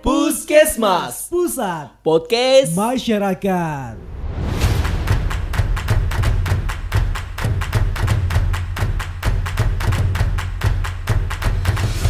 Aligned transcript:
Puskesmas 0.00 1.28
Pusat 1.28 1.92
Podcast 2.00 2.72
Masyarakat. 2.72 4.00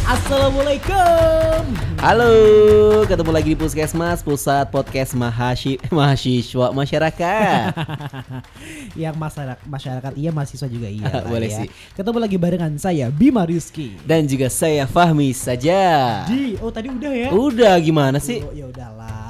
Assalamualaikum. 0.07 1.90
Halo, 2.01 2.33
ketemu 3.05 3.29
lagi 3.29 3.53
di 3.53 3.57
Puskesmas 3.61 4.25
Pusat 4.25 4.73
Podcast 4.73 5.13
Mahashi 5.13 5.77
Mahasiswa 5.93 6.73
Masyarakat 6.73 7.77
Yang 9.05 9.15
masyarakat, 9.21 9.61
masyarakat 9.69 10.11
iya 10.17 10.33
mahasiswa 10.33 10.65
juga 10.65 10.89
iya. 10.89 11.05
lah 11.13 11.29
Boleh 11.29 11.53
ya. 11.53 11.61
sih. 11.61 11.69
Ketemu 11.93 12.17
lagi 12.17 12.41
barengan 12.41 12.73
saya 12.81 13.13
Bima 13.13 13.45
Rizky. 13.45 14.01
Dan 14.01 14.25
juga 14.25 14.49
saya 14.49 14.89
Fahmi 14.89 15.29
saja 15.29 16.25
Di 16.25 16.57
oh 16.57 16.73
tadi 16.73 16.89
udah 16.89 17.13
ya? 17.13 17.29
Udah 17.37 17.77
gimana 17.77 18.17
sih? 18.17 18.41
Oh, 18.41 18.49
ya 18.49 18.65
udahlah. 18.65 19.20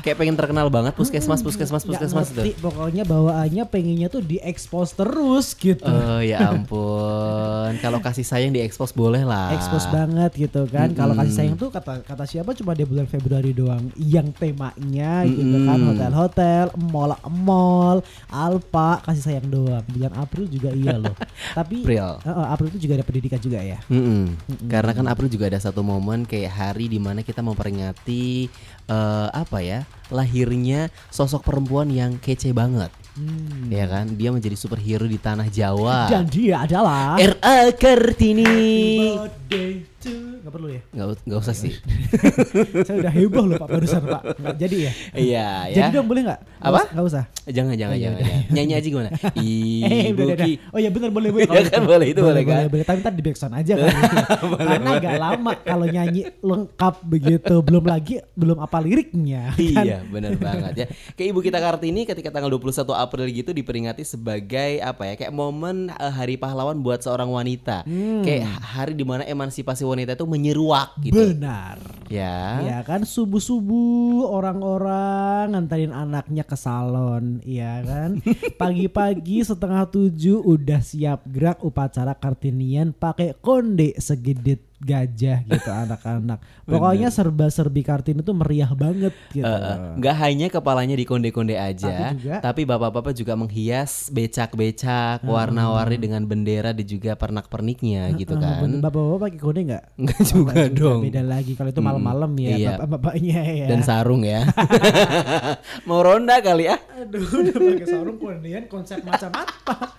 Kayak 0.00 0.16
pengen 0.18 0.36
terkenal 0.36 0.66
banget 0.72 0.92
Puskesmas, 0.96 1.44
Puskesmas, 1.44 1.84
Puskesmas 1.84 2.32
itu 2.32 2.56
Pokoknya 2.60 3.04
bawaannya 3.04 3.64
pengennya 3.68 4.08
tuh 4.08 4.24
diekspos 4.24 4.96
terus 4.96 5.52
gitu. 5.54 5.84
Oh 5.84 6.20
ya 6.20 6.52
ampun 6.52 7.76
Kalau 7.84 8.00
kasih 8.00 8.24
sayang 8.24 8.52
diekspos 8.52 8.92
boleh 8.96 9.22
lah 9.22 9.52
Expose 9.54 9.86
banget 9.90 10.30
gitu 10.36 10.64
kan. 10.70 10.92
Kalau 10.94 11.12
kasih 11.12 11.34
sayang 11.34 11.56
tuh 11.58 11.68
kata 11.72 12.02
kata 12.06 12.24
siapa 12.24 12.56
cuma 12.56 12.72
di 12.72 12.84
bulan 12.86 13.06
Februari 13.06 13.50
doang. 13.52 13.90
Yang 13.98 14.36
temanya 14.38 15.26
gitu 15.26 15.56
kan 15.66 15.78
hotel-hotel, 15.92 16.64
mall-mall, 16.78 18.00
Alfa 18.30 19.02
kasih 19.04 19.22
sayang 19.22 19.48
doang. 19.50 19.84
Bulan 19.90 20.12
April 20.16 20.46
juga 20.46 20.70
iya 20.72 20.96
loh. 20.96 21.14
Tapi 21.58 21.82
April. 21.82 22.08
Eh, 22.24 22.46
April 22.50 22.68
itu 22.72 22.80
juga 22.88 22.92
ada 23.00 23.04
pendidikan 23.06 23.40
juga 23.42 23.58
ya. 23.60 23.78
Karena 24.70 24.92
kan 24.94 25.06
April 25.10 25.28
juga 25.28 25.50
ada 25.50 25.60
satu 25.60 25.82
momen 25.82 26.24
kayak 26.24 26.52
hari 26.52 26.86
di 26.86 26.98
mana 27.02 27.26
kita 27.26 27.42
memperingati 27.42 28.48
eh, 28.90 29.28
apa 29.30 29.62
ya 29.62 29.86
lahirnya 30.10 30.90
sosok 31.08 31.46
perempuan 31.46 31.86
yang 31.88 32.18
kece 32.18 32.50
banget, 32.50 32.90
Hmm. 33.14 33.70
ya 33.70 33.86
kan? 33.86 34.10
Dia 34.14 34.34
menjadi 34.34 34.54
superhero 34.54 35.06
di 35.06 35.16
tanah 35.16 35.46
Jawa. 35.46 36.10
Dan 36.10 36.26
dia 36.26 36.66
adalah 36.66 37.14
R.A. 37.14 37.70
Kartini. 37.74 39.14
To 40.00 40.10
nggak 40.40 40.50
perlu 40.50 40.68
ya. 40.68 40.80
Nggak, 40.90 41.06
u- 41.08 41.22
nggak 41.22 41.40
usah 41.40 41.54
sih. 41.54 41.72
Saya 42.86 42.96
udah 42.98 43.12
heboh 43.12 43.44
loh 43.44 43.56
Pak 43.56 43.68
barusan 43.70 44.02
Pak. 44.02 44.22
Nggak 44.34 44.56
jadi 44.58 44.76
ya. 44.80 44.92
Iya 45.12 45.48
ya. 45.66 45.74
Jadi 45.76 45.88
dong 45.92 46.06
boleh? 46.06 46.22
Nggak 46.24 46.40
Apa? 46.58 46.68
usah- 46.78 46.90
Nggak 46.90 47.06
usah. 47.06 47.24
Jangan 47.50 47.74
jangan 47.74 47.90
Oh, 47.90 47.98
iya, 47.98 48.04
jangan, 48.06 48.16
udah. 48.16 48.26
jangan. 48.26 48.52
Nyanyi 48.52 48.72
aja 48.72 48.88
gimana? 48.88 49.10
Eh, 49.90 50.02
Ibu. 50.10 50.22
Ki. 50.32 50.52
Oh 50.70 50.78
ya 50.78 50.88
benar 50.88 51.10
boleh 51.10 51.28
boleh. 51.30 51.46
Ya 51.50 51.62
kan, 51.68 51.82
boleh, 51.84 52.06
itu 52.08 52.20
boleh 52.20 52.42
kan? 52.42 52.66
boleh. 52.66 52.84
Tapi 52.84 52.98
ntar 52.98 53.12
di 53.12 53.22
backsound 53.22 53.54
aja 53.54 53.72
kan. 53.76 53.90
Karena 54.56 54.90
agak 54.96 55.14
lama 55.16 55.52
kalau 55.58 55.86
nyanyi 55.86 56.22
lengkap 56.40 56.94
begitu. 57.02 57.54
Belum 57.60 57.84
lagi 57.84 58.14
belum 58.32 58.58
apa 58.58 58.78
liriknya. 58.78 59.52
kan? 59.52 59.84
Iya 59.84 59.98
benar 60.02 60.32
banget 60.36 60.72
ya 60.74 60.86
Kayak 61.12 61.28
ibu 61.28 61.40
kita 61.40 61.58
Kartini 61.58 62.02
ketika 62.04 62.30
tanggal 62.30 62.48
21 62.50 62.72
April 62.94 63.26
gitu 63.28 63.50
diperingati 63.50 64.02
sebagai 64.02 64.80
apa 64.80 65.04
ya 65.04 65.14
Kayak 65.16 65.32
momen 65.32 65.76
eh, 65.88 66.12
hari 66.12 66.34
pahlawan 66.34 66.78
buat 66.78 67.00
seorang 67.00 67.28
wanita 67.28 67.82
Hmm. 67.82 68.22
Kayak 68.22 68.46
hari 68.60 68.92
di 68.92 69.02
mana 69.02 69.22
emansipasi 69.22 69.82
wanita 69.90 70.14
itu 70.14 70.26
menyeruak 70.26 70.94
gitu 71.02 71.18
Benar. 71.18 71.82
Ya 72.06 72.62
Ya 72.62 72.78
kan 72.86 73.02
subuh-subuh 73.06 74.30
orang-orang 74.30 75.54
nganterin 75.54 75.94
anaknya 75.94 76.46
ke 76.46 76.54
salon, 76.54 77.42
iya 77.42 77.82
kan? 77.82 78.22
Pagi-pagi 78.60 79.42
setengah 79.42 79.90
tujuh 79.90 80.42
udah 80.42 80.82
siap 80.82 81.26
gerak 81.26 81.62
upacara 81.66 82.14
kartinian 82.14 82.94
pakai 82.94 83.34
konde 83.38 83.94
segedit 83.98 84.69
gajah 84.80 85.44
gitu 85.44 85.70
anak-anak. 85.84 86.40
Pokoknya 86.64 87.08
serba-serbi 87.08 87.80
kartini 87.80 88.20
itu 88.20 88.32
meriah 88.32 88.72
banget 88.72 89.12
gitu. 89.30 89.44
Eh, 89.44 89.76
nggak 89.96 90.16
hanya 90.18 90.46
kepalanya 90.48 90.96
dikonde-konde 90.96 91.54
aja, 91.54 91.88
Tapi 92.10 92.16
juga- 92.16 92.40
tapi 92.40 92.60
bapak-bapak 92.64 93.12
juga 93.12 93.36
menghias 93.36 94.08
becak-becak 94.08 95.20
warna-warni 95.22 95.96
dengan 95.96 96.24
bendera 96.24 96.72
dan 96.72 96.82
juga 96.82 97.12
pernak-perniknya 97.14 98.08
gitu 98.16 98.34
Eh, 98.34 98.40
kan. 98.40 98.80
Bapak-bapak 98.80 99.18
pakai 99.28 99.38
konde 99.38 99.60
nggak? 99.68 99.84
Enggak 99.96 100.18
Oh, 100.18 100.26
juga 100.26 100.50
nggak 100.50 100.70
dong. 100.72 101.00
Beda 101.04 101.22
lagi 101.22 101.52
kalau 101.52 101.70
itu 101.70 101.80
malam-malam 101.80 102.30
ya 102.34 102.50
iya. 102.50 102.68
bapak-bapaknya 102.74 103.40
ya. 103.44 103.66
Dan 103.68 103.80
sarung 103.82 104.22
ya. 104.22 104.48
Mau 105.88 106.00
ronda 106.00 106.40
kali 106.40 106.66
ya? 106.66 106.76
Aduh, 106.96 107.20
udah 107.20 107.52
pakai 107.52 107.86
sarung 107.86 108.16
kondean 108.16 108.64
konsep 108.66 109.00
macam 109.02 109.28
apa? 109.30 109.76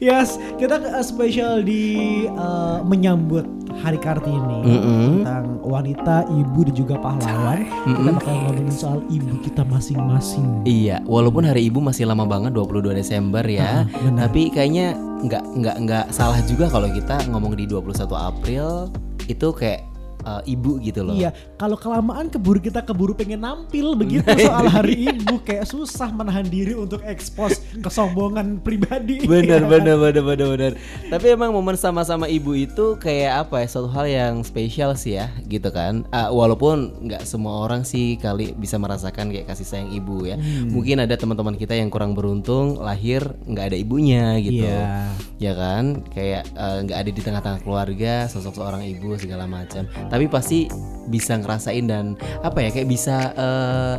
Yes, 0.00 0.40
kita 0.56 0.80
uh, 0.80 1.04
spesial 1.04 1.60
di 1.60 1.84
uh, 2.26 2.80
menyambut 2.80 3.44
Hari 3.80 3.98
Kartini 4.00 4.58
Mm-mm. 4.64 5.22
tentang 5.22 5.46
wanita, 5.62 6.24
ibu 6.32 6.60
dan 6.66 6.74
juga 6.74 6.94
pahlawan. 7.00 7.64
Kita 7.66 8.10
bakal 8.16 8.34
ngomongin 8.34 8.68
soal 8.72 9.00
ibu 9.12 9.34
kita 9.44 9.62
masing-masing. 9.68 10.64
Iya, 10.64 11.04
walaupun 11.04 11.44
hari 11.44 11.68
ibu 11.68 11.78
masih 11.80 12.08
lama 12.08 12.24
banget 12.24 12.56
22 12.56 12.96
Desember 12.96 13.44
ya. 13.44 13.84
Benar. 13.86 14.28
tapi 14.28 14.50
kayaknya 14.50 14.96
nggak 14.96 15.44
nggak 15.60 15.76
nggak 15.88 16.04
salah 16.12 16.40
juga 16.44 16.68
kalau 16.68 16.92
kita 16.92 17.16
ngomong 17.32 17.56
di 17.56 17.64
21 17.64 18.04
April 18.12 18.92
itu 19.26 19.48
kayak 19.50 19.95
eh, 20.26 20.52
ibu 20.52 20.82
gitu 20.82 21.06
loh. 21.06 21.14
Iya, 21.14 21.30
kalau 21.54 21.78
kelamaan 21.78 22.26
keburu 22.26 22.58
kita 22.58 22.82
keburu 22.82 23.14
pengen 23.14 23.46
nampil 23.46 23.94
begitu 23.94 24.26
soal 24.26 24.66
Hari 24.66 24.94
Ibu 25.14 25.38
kayak 25.40 25.64
susah 25.64 26.10
menahan 26.10 26.42
diri 26.44 26.74
untuk 26.74 27.06
ekspos 27.06 27.62
kesombongan 27.80 28.58
pribadi. 28.60 29.22
Bener 29.30 29.62
Ya. 29.62 29.68
bener 29.68 29.96
bener 29.96 30.22
bener 30.22 30.46
bener. 30.52 30.72
Tapi 31.06 31.26
emang 31.32 31.54
momen 31.54 31.78
sama-sama 31.78 32.26
ibu 32.26 32.52
itu 32.52 32.98
kayak 32.98 33.46
apa 33.46 33.62
ya 33.62 33.66
suatu 33.70 33.88
hal 33.88 34.04
yang 34.04 34.34
spesial 34.42 34.92
sih 34.92 35.16
ya 35.16 35.30
gitu 35.46 35.70
kan. 35.70 36.02
Ah, 36.10 36.28
walaupun 36.28 37.06
nggak 37.06 37.22
semua 37.22 37.62
orang 37.62 37.86
sih 37.86 38.18
kali 38.18 38.52
bisa 38.52 38.76
merasakan 38.76 39.30
kayak 39.30 39.46
kasih 39.46 39.64
sayang 39.64 39.90
ibu 39.92 40.24
ya. 40.24 40.34
Hmm. 40.36 40.72
Mungkin 40.72 40.98
ada 40.98 41.14
teman-teman 41.14 41.54
kita 41.54 41.72
yang 41.72 41.88
kurang 41.88 42.12
beruntung 42.12 42.80
lahir 42.80 43.22
nggak 43.46 43.72
ada 43.72 43.76
ibunya 43.76 44.36
gitu. 44.40 44.66
Iya. 44.66 45.12
Ya 45.36 45.52
kan 45.52 45.84
kayak 46.10 46.42
eh, 46.48 46.78
nggak 46.84 46.98
ada 46.98 47.10
di 47.12 47.20
tengah-tengah 47.22 47.60
keluarga 47.62 48.14
sosok 48.26 48.56
seorang 48.56 48.82
ibu 48.82 49.14
segala 49.16 49.44
macam. 49.44 49.84
Tapi 50.08 50.15
pasti 50.24 50.72
bisa 51.06 51.36
ngerasain 51.36 51.86
dan 51.86 52.16
apa 52.40 52.58
ya 52.58 52.70
kayak 52.72 52.88
bisa 52.88 53.30
eh, 53.32 53.96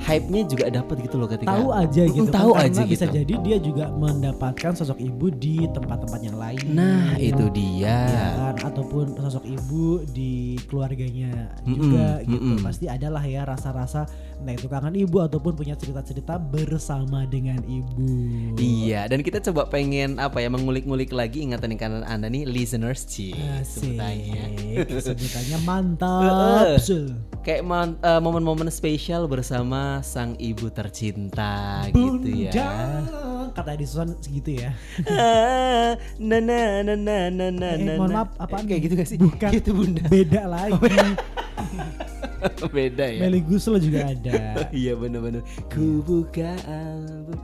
hype-nya 0.00 0.42
juga 0.44 0.64
dapat 0.68 0.96
gitu 1.00 1.16
loh 1.16 1.24
ketika 1.24 1.52
tahu 1.52 1.68
aja 1.70 2.02
gitu 2.04 2.24
Mm, 2.24 2.28
kan, 2.28 2.36
tahu 2.40 2.52
aja 2.56 2.82
bisa 2.84 3.04
gitu. 3.04 3.16
jadi 3.20 3.34
dia 3.40 3.56
juga 3.60 3.84
mendapatkan 3.90 4.72
sosok 4.74 4.96
ibu 4.98 5.28
di 5.30 5.68
tempat-tempat 5.68 6.20
yang 6.20 6.36
lain 6.36 6.64
Nah, 6.68 7.16
itu 7.16 7.44
dia. 7.52 7.96
ya 8.04 8.28
kan 8.34 8.54
ataupun 8.64 9.12
sosok 9.14 9.44
ibu 9.44 10.00
di 10.08 10.56
keluarganya 10.66 11.52
Mm-mm, 11.62 11.76
juga 11.76 12.06
gitu 12.24 12.32
mm-mm. 12.32 12.64
pasti 12.64 12.86
adalah 12.88 13.22
ya 13.22 13.44
rasa-rasa 13.44 14.08
nah 14.44 14.52
itu 14.52 14.68
kangen 14.68 14.92
ibu 14.94 15.18
ataupun 15.18 15.56
punya 15.56 15.72
cerita-cerita 15.72 16.36
bersama 16.36 17.24
dengan 17.24 17.56
ibu. 17.64 18.04
Iya, 18.54 19.08
dan 19.08 19.24
kita 19.24 19.40
coba 19.40 19.66
pengen 19.66 20.20
apa 20.20 20.38
ya 20.38 20.52
mengulik-ngulik 20.52 21.10
lagi 21.10 21.40
ingatan 21.40 21.74
kanan 21.74 22.04
anda 22.04 22.28
nih 22.28 22.44
listeners 22.44 23.02
Ci 23.04 23.32
sebutannya. 23.64 24.44
sebutannya 25.08 25.58
mantap. 25.64 26.76
Sul. 26.76 27.16
Kayak 27.40 27.64
man- 27.64 27.96
eh, 27.98 28.20
momen-momen 28.20 28.68
spesial 28.68 29.24
bersama 29.24 30.00
sang 30.00 30.36
ibu 30.36 30.68
tercinta 30.68 31.84
gitu 31.88 32.20
Bunda. 32.20 32.52
Ya. 32.52 32.68
kata 33.54 33.76
Edison 33.76 34.12
segitu 34.18 34.60
ya. 34.60 34.74
Ah, 35.06 35.94
na 36.18 36.36
na 36.38 36.82
na 36.82 36.94
na 36.96 37.16
na 37.30 37.46
na 37.48 37.68
eh, 37.70 37.80
na, 37.80 37.92
mohon 37.96 38.12
maaf 38.12 38.34
apaan 38.36 38.66
kayak 38.66 38.82
gitu 38.82 38.94
gak 38.94 39.08
sih? 39.08 39.16
bukan. 39.16 39.50
Itu 39.54 39.70
bunda. 39.72 40.02
beda 40.04 40.42
lagi 40.44 40.74
Beda 42.76 43.04
ya. 43.08 43.20
Meli 43.24 43.40
Guslo 43.40 43.76
juga 43.80 44.10
ada 44.12 44.38
Iya 44.74 44.94
bener-bener. 44.98 45.42
Ku 45.72 46.02
buka 46.04 46.56
album. 46.68 47.38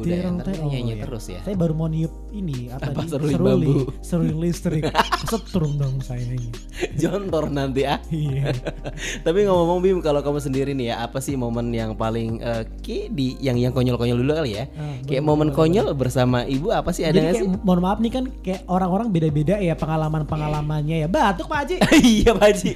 Udah 0.00 0.08
ya, 0.10 0.26
ntar 0.26 0.46
Tirantai- 0.46 0.60
oh, 0.60 0.70
nyanyi 0.70 0.92
iya. 0.92 1.02
terus 1.04 1.24
ya. 1.26 1.40
Saya 1.40 1.54
baru 1.54 1.72
mau 1.72 1.86
niup 1.86 2.12
ini 2.30 2.68
apa, 2.68 2.88
Apa, 2.88 3.00
seruling 3.04 3.36
seruli, 3.36 3.66
bambu? 3.66 3.78
seruling 4.00 4.38
listrik. 4.38 4.82
Setrum 5.22 5.72
dong 5.76 6.00
saya 6.00 6.22
ini. 6.22 6.48
Jontor 7.00 7.48
nanti 7.48 7.84
ah. 7.84 8.00
Iya. 8.08 8.56
Tapi 9.26 9.38
ngomong-ngomong 9.44 9.80
Bim 9.80 9.98
kalau 10.00 10.20
kamu 10.20 10.38
sendiri 10.38 10.72
nih 10.72 10.90
ya 10.90 11.02
apa 11.02 11.18
sih 11.18 11.34
momen 11.34 11.68
yang 11.70 11.92
paling 11.92 12.40
eh, 12.40 12.64
ki 12.80 13.08
di 13.08 13.36
yang 13.38 13.56
yang 13.56 13.70
konyol-konyol 13.70 14.16
dulu 14.16 14.32
kali 14.34 14.56
ya? 14.56 14.64
Ah, 14.74 14.96
kayak 15.04 15.20
momen 15.20 15.50
konyol 15.50 15.92
bersama 15.92 16.42
ibu 16.42 16.68
apa 16.68 16.90
sih 16.90 17.02
ada 17.02 17.12
Jadi 17.12 17.20
nggak 17.20 17.34
kayak, 17.34 17.44
sih? 17.46 17.60
mohon 17.60 17.80
maaf 17.80 17.98
nih 17.98 18.10
kan 18.10 18.24
kayak 18.40 18.60
orang-orang 18.66 19.08
beda-beda 19.08 19.56
ya 19.56 19.74
pengalaman-pengalamannya 19.74 20.96
ya. 21.04 21.08
Batuk 21.08 21.46
Pak 21.46 21.58
Haji. 21.62 21.76
iya 22.16 22.30
Pak 22.32 22.46
Haji. 22.46 22.70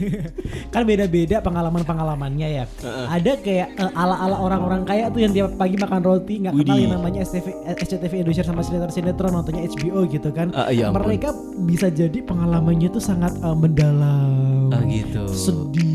kan 0.68 0.82
beda-beda 0.82 1.36
pengalaman-pengalamannya 1.40 2.48
ya. 2.52 2.64
Ada 3.08 3.32
kayak 3.38 3.68
eh, 3.74 3.92
ala-ala 3.94 4.36
orang-orang 4.38 4.82
kaya 4.84 5.08
tuh 5.08 5.20
yang 5.20 5.32
tiap 5.32 5.54
pagi 5.54 5.76
makan 5.76 6.00
roti 6.00 6.34
nggak 6.40 6.54
kenal 6.54 6.76
yang 6.76 6.92
namanya 6.92 7.13
STV, 7.22 7.46
eh, 7.68 7.76
SCTV 7.78 8.12
Indonesia 8.24 8.42
sama 8.42 8.64
sinetron-sinetron 8.64 9.30
nontonnya 9.30 9.62
HBO 9.68 10.02
gitu 10.08 10.28
kan. 10.34 10.50
Ah, 10.56 10.72
iya 10.72 10.90
ampun. 10.90 11.06
Mereka 11.06 11.28
bisa 11.68 11.86
jadi 11.88 12.18
pengalamannya 12.24 12.88
tuh 12.90 13.02
sangat 13.02 13.36
eh, 13.38 13.56
mendalam. 13.56 14.72
Oh 14.74 14.82
gitu. 14.90 15.22
sedih 15.30 15.94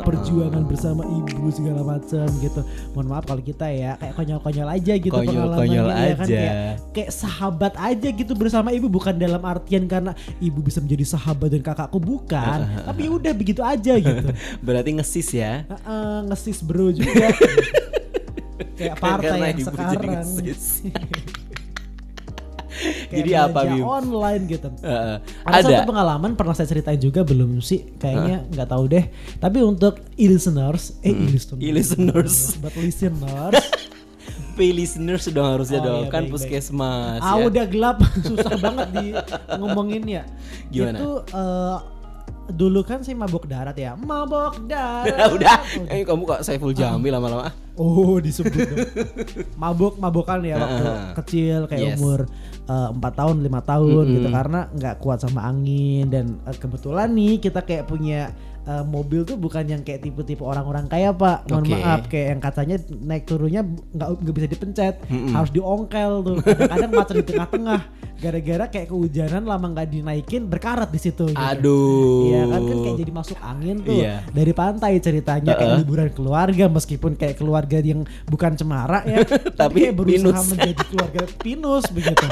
perjuangan 0.00 0.64
bersama 0.64 1.04
ibu 1.04 1.50
segala 1.52 1.84
macam 1.84 2.24
gitu. 2.40 2.60
Mohon 2.96 3.06
maaf 3.10 3.24
kalau 3.28 3.42
kita 3.44 3.68
ya 3.68 4.00
kayak 4.00 4.14
konyol-konyol 4.16 4.68
aja 4.70 4.92
gitu 4.96 5.12
Konyol-konyol 5.12 5.60
pengalamannya 5.60 6.08
ya 6.08 6.14
kan 6.16 6.26
aja. 6.26 6.36
kayak 6.38 6.54
kayak 6.94 7.10
sahabat 7.12 7.74
aja 7.76 8.08
gitu 8.08 8.32
bersama 8.32 8.68
ibu 8.72 8.86
bukan 8.88 9.18
dalam 9.18 9.42
artian 9.44 9.84
karena 9.84 10.16
ibu 10.40 10.62
bisa 10.64 10.80
menjadi 10.80 11.04
sahabat 11.04 11.52
dan 11.52 11.60
kakakku 11.60 11.98
bukan, 12.00 12.58
tapi 12.86 13.02
udah 13.12 13.32
begitu 13.36 13.60
aja 13.60 13.98
gitu. 13.98 14.28
Berarti 14.66 14.90
ngesis 14.96 15.28
ya. 15.36 15.68
Heeh, 15.68 16.16
ngesis 16.32 16.64
bro 16.64 16.88
juga. 16.94 17.28
kayak 18.74 18.94
partai 18.96 19.38
yang 19.48 19.60
sekarang. 19.60 20.22
Kayak 22.74 23.14
Jadi 23.14 23.30
apa, 23.38 23.60
Bim? 23.70 23.86
online 23.86 24.42
gitu. 24.50 24.66
Heeh. 24.82 25.16
Ada, 25.46 25.54
Ada. 25.54 25.62
satu 25.62 25.82
pengalaman 25.86 26.34
pernah 26.34 26.52
saya 26.52 26.66
ceritain 26.66 26.98
juga 26.98 27.22
belum 27.22 27.62
sih 27.62 27.94
kayaknya 27.96 28.42
nggak 28.50 28.66
tahu 28.66 28.84
deh 28.88 29.04
tapi 29.38 29.62
untuk 29.62 30.02
e-listeners 30.16 30.98
eh 31.00 31.14
e-listeners 31.14 31.54
Hmm. 31.54 31.62
E-listeners. 31.62 32.34
buat 32.60 32.74
listeners 32.74 33.54
Pay 34.54 34.70
listeners 34.70 35.26
dong 35.28 35.46
harusnya 35.48 35.78
Oh, 35.78 35.86
dong 35.88 36.02
iya, 36.02 36.10
kan 36.10 36.22
baik, 36.22 36.30
baik. 36.30 36.34
puskesmas 36.34 37.20
ah 37.20 37.34
ya. 37.36 37.46
udah 37.46 37.64
gelap 37.64 37.98
susah 38.20 38.54
banget 38.56 38.88
di 38.92 39.06
ngomongin 39.52 40.02
ya 40.04 40.22
Gimana? 40.68 40.98
itu 40.98 41.10
eh, 41.28 41.76
dulu 42.46 42.80
kan 42.80 43.00
saya 43.00 43.14
mabok 43.14 43.44
darat 43.44 43.72
ya 43.72 43.94
mabok 43.94 44.60
darat 44.64 45.32
udah, 45.36 45.56
eh 45.88 46.02
kamu 46.02 46.22
kok 46.24 46.40
Saiful 46.40 46.72
Jamil 46.72 47.08
lama-lama. 47.10 47.48
ah. 47.48 47.54
Oh 47.74 48.22
disebut. 48.22 48.54
Mabuk 49.54 49.98
mabokan 49.98 50.40
ya 50.40 50.54
waktu 50.56 50.84
Heeh. 50.84 51.10
kecil 51.16 51.58
kayak 51.66 51.82
Yes. 51.84 51.98
umur 51.98 52.30
eh, 52.64 52.88
empat 52.90 53.12
tahun 53.14 53.36
lima 53.40 53.60
tahun 53.60 54.04
gitu 54.10 54.28
karena 54.30 54.60
nggak 54.70 54.94
kuat 54.98 55.18
sama 55.18 55.42
angin 55.42 56.06
dan 56.06 56.38
eh, 56.42 56.54
kebetulan 56.54 57.10
nih 57.10 57.42
kita 57.42 57.60
kayak 57.60 57.84
punya 57.84 58.30
eh, 58.64 58.82
mobil 58.82 59.22
tuh 59.22 59.34
bukan 59.34 59.64
yang 59.64 59.80
kayak 59.80 60.00
tipe-tipe 60.00 60.40
orang-orang 60.40 60.86
kaya 60.86 61.10
pak 61.10 61.46
mohon 61.46 61.66
maaf 61.66 62.06
kayak 62.06 62.26
yang 62.30 62.40
katanya 62.40 62.76
naik 62.98 63.24
turunnya 63.24 63.60
nggak 63.64 64.30
bisa 64.30 64.46
dipencet 64.46 64.94
harus 65.30 65.50
diongkel 65.50 66.10
tuh 66.20 66.34
kadang-kadang 66.40 66.90
macet 66.90 67.14
di 67.20 67.24
tengah-tengah 67.26 67.80
gara-gara 68.14 68.64
kayak 68.66 68.86
kehujanan 68.88 69.42
lama 69.44 69.66
nggak 69.68 69.88
dinaikin 69.90 70.46
berkarat 70.46 70.88
di 70.88 70.96
situ 70.96 71.28
gitu. 71.28 71.36
Aduh. 71.36 72.30
Iya 72.30 72.40
kan 72.46 72.60
kan 72.62 72.76
kayak 72.80 72.96
jadi 72.96 73.12
masuk 73.12 73.38
angin 73.38 73.76
tuh 73.80 73.92
Iya. 73.92 74.14
dari 74.30 74.50
pantai 74.50 74.92
ceritanya 74.98 75.52
kayak 75.52 75.72
liburan 75.78 76.08
keluarga 76.08 76.64
meskipun 76.66 77.12
kayak 77.14 77.36
keluarga 77.36 77.78
yang 77.78 78.02
bukan 78.24 78.54
cemara 78.54 79.02
ya 79.04 79.20
Tapi 79.60 79.76
kayak 79.84 79.94
berusaha 79.94 80.32
pinus. 80.32 80.46
menjadi 80.48 80.82
keluarga 80.88 81.20
pinus 81.36 81.84
begitu. 81.90 82.24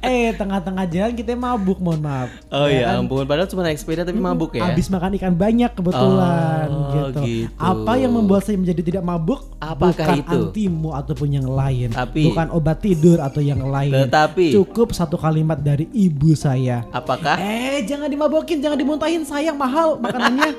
eh 0.00 0.30
tengah-tengah 0.32 0.84
jalan 0.86 1.12
kita 1.12 1.32
mabuk 1.32 1.78
mohon 1.78 1.98
maaf. 1.98 2.30
Oh 2.48 2.66
Ya 2.66 2.82
ya 2.82 2.84
kan? 2.90 3.02
ampun, 3.02 3.22
padahal 3.22 3.46
cuma 3.46 3.62
naik 3.62 3.76
sepeda 3.76 4.02
tapi 4.02 4.16
mabuk 4.16 4.50
ya. 4.52 4.66
Abis 4.68 4.86
makan 4.86 5.14
ikan 5.14 5.32
banyak 5.32 5.70
kebetulan 5.70 6.66
Oh, 6.68 6.90
gitu. 6.90 7.20
gitu. 7.20 7.54
Apa 7.54 7.92
yang 7.94 8.10
membuat 8.10 8.42
saya 8.42 8.56
menjadi 8.56 8.80
tidak 8.80 9.02
mabuk? 9.02 9.46
Apakah 9.56 9.94
Bukan 9.94 10.18
itu? 10.18 10.38
antimu 10.50 10.90
ataupun 10.92 11.28
yang 11.32 11.46
lain. 11.46 11.88
Tapi- 11.90 12.26
bukan 12.26 12.46
obat 12.50 12.78
tidur 12.78 13.18
atau 13.18 13.38
yang 13.38 13.60
lain. 13.60 13.94
Tetapi- 14.06 14.50
cukup 14.52 14.90
satu 14.90 15.14
kalimat 15.14 15.56
dari 15.56 15.86
ibu 15.88 16.32
saya. 16.32 16.82
Apakah? 16.90 17.36
Eh, 17.36 17.82
jangan 17.84 18.06
dimabokin, 18.06 18.58
jangan 18.58 18.74
dimuntahin, 18.76 19.22
sayang 19.22 19.54
mahal 19.54 19.94
makanannya. 19.96 20.54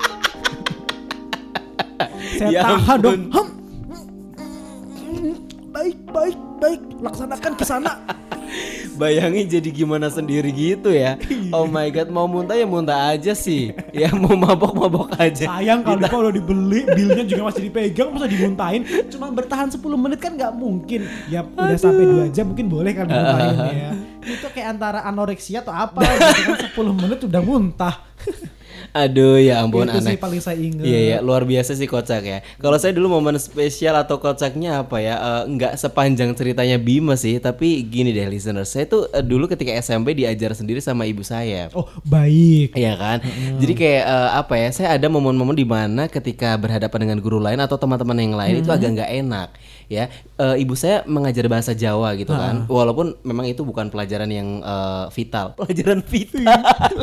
Saya 2.32 2.48
Ya 2.50 2.62
tahan 2.64 2.80
ampun. 2.96 3.02
dong. 3.02 3.20
Hem. 3.30 3.48
Baik, 5.70 5.96
baik, 6.06 6.38
baik. 6.56 6.80
Laksanakan 6.98 7.52
ke 7.54 7.64
sana. 7.64 7.92
Bayangin 9.00 9.48
jadi 9.48 9.68
gimana 9.72 10.12
sendiri 10.12 10.52
gitu 10.52 10.92
ya. 10.92 11.16
Oh 11.56 11.64
my 11.64 11.88
god, 11.88 12.12
mau 12.12 12.28
muntah 12.28 12.52
ya 12.52 12.68
muntah 12.68 13.16
aja 13.16 13.32
sih. 13.32 13.72
Ya 13.96 14.12
mau 14.12 14.36
mabok 14.36 14.76
mabok 14.76 15.08
aja. 15.16 15.48
Sayang 15.48 15.80
kalau 15.80 16.04
kalau 16.04 16.28
udah 16.28 16.36
dibeli, 16.36 16.84
bilnya 16.84 17.24
juga 17.24 17.48
masih 17.48 17.72
dipegang, 17.72 18.12
masa 18.12 18.28
dimuntahin. 18.28 18.84
Cuma 19.08 19.32
bertahan 19.32 19.72
10 19.72 19.80
menit 19.96 20.20
kan 20.20 20.36
nggak 20.36 20.52
mungkin. 20.52 21.08
Ya 21.32 21.40
udah 21.40 21.80
sampai 21.80 22.28
2 22.28 22.36
jam 22.36 22.52
mungkin 22.52 22.68
boleh 22.68 22.92
kan 22.92 23.08
dimuntahin 23.08 23.56
ya. 23.72 23.90
Itu 24.20 24.46
kayak 24.52 24.76
antara 24.76 25.00
anoreksia 25.08 25.64
atau 25.64 25.72
apa 25.72 26.04
gitu 26.04 26.52
kan 26.52 26.60
10 26.76 27.00
menit 27.00 27.18
udah 27.24 27.40
muntah. 27.40 27.94
Aduh 28.90 29.38
ya 29.38 29.62
ampun 29.62 29.86
itu 29.86 30.02
sih 30.02 30.14
aneh. 30.14 30.20
paling 30.20 30.40
saya 30.42 30.58
ingat. 30.58 30.82
Iya 30.82 31.00
ya 31.00 31.16
luar 31.22 31.46
biasa 31.46 31.78
sih 31.78 31.86
kocak 31.86 32.22
ya. 32.26 32.38
Kalau 32.58 32.74
saya 32.78 32.90
dulu 32.90 33.06
momen 33.18 33.38
spesial 33.38 33.94
atau 33.94 34.18
kocaknya 34.18 34.82
apa 34.82 34.98
ya? 34.98 35.14
nggak 35.46 35.78
sepanjang 35.78 36.34
ceritanya 36.34 36.76
Bima 36.76 37.14
sih, 37.14 37.38
tapi 37.38 37.86
gini 37.86 38.10
deh 38.10 38.26
listener. 38.26 38.66
Saya 38.66 38.90
tuh 38.90 39.06
eh, 39.14 39.22
dulu 39.22 39.46
ketika 39.46 39.70
SMP 39.78 40.18
diajar 40.18 40.52
sendiri 40.58 40.82
sama 40.82 41.06
ibu 41.06 41.22
saya. 41.22 41.70
Oh, 41.70 41.86
baik. 42.02 42.74
Iya 42.74 42.98
kan, 42.98 43.18
jadi 43.62 43.72
kayak 43.78 44.04
eh, 44.06 44.30
apa 44.34 44.54
ya? 44.58 44.68
Saya 44.74 44.88
ada 44.98 45.06
momen-momen 45.06 45.54
di 45.54 45.66
mana 45.66 46.10
ketika 46.10 46.58
berhadapan 46.58 47.06
dengan 47.06 47.18
guru 47.22 47.38
lain 47.38 47.62
atau 47.62 47.78
teman-teman 47.78 48.18
yang 48.18 48.34
lain 48.34 48.54
itu 48.62 48.70
agak 48.74 48.90
nggak 48.98 49.10
enak, 49.22 49.48
ya. 49.86 50.10
Eh, 50.40 50.62
ibu 50.62 50.74
saya 50.74 51.06
mengajar 51.06 51.46
bahasa 51.46 51.72
Jawa 51.76 52.18
gitu 52.18 52.34
kan, 52.34 52.66
walaupun 52.66 53.14
memang 53.22 53.46
itu 53.46 53.62
bukan 53.62 53.86
pelajaran 53.92 54.30
yang 54.30 54.60
eh, 54.60 55.04
vital, 55.14 55.52
pelajaran 55.58 56.02
vital. 56.02 56.94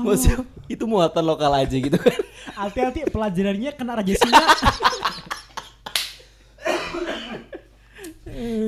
Maksudnya 0.00 0.48
itu 0.72 0.84
muatan 0.88 1.24
lokal 1.28 1.52
aja 1.52 1.76
gitu 1.76 1.98
kan. 2.00 2.16
Hati-hati 2.56 3.04
pelajarannya 3.12 3.70
kena 3.76 3.92
raja 4.00 4.14
singa. 4.16 4.40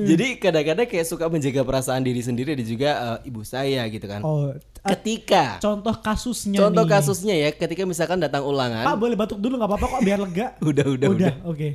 Jadi 0.05 0.37
kadang-kadang 0.37 0.87
kayak 0.87 1.07
suka 1.09 1.25
menjaga 1.33 1.65
perasaan 1.65 2.05
diri 2.05 2.21
sendiri 2.21 2.53
dan 2.53 2.67
juga 2.69 2.91
eh, 3.25 3.33
ibu 3.33 3.41
saya 3.43 3.89
gitu 3.89 4.05
kan. 4.05 4.21
Oh, 4.21 4.53
eh, 4.53 4.61
Ketika 4.85 5.57
contoh 5.65 5.97
kasusnya 5.97 6.61
contoh 6.61 6.85
nih. 6.85 6.93
kasusnya 6.93 7.35
ya, 7.35 7.49
ketika 7.57 7.89
misalkan 7.89 8.21
datang 8.21 8.45
Pak 8.45 8.53
ulangan, 8.53 8.85
boleh 9.01 9.17
batuk 9.17 9.41
dulu 9.41 9.57
nggak 9.57 9.71
apa-apa 9.73 9.87
kok 9.89 10.01
biar 10.05 10.19
lega. 10.21 10.47
udah 10.71 10.85
udah 10.85 11.09
udah. 11.09 11.33
Udah, 11.33 11.35
oke. 11.49 11.69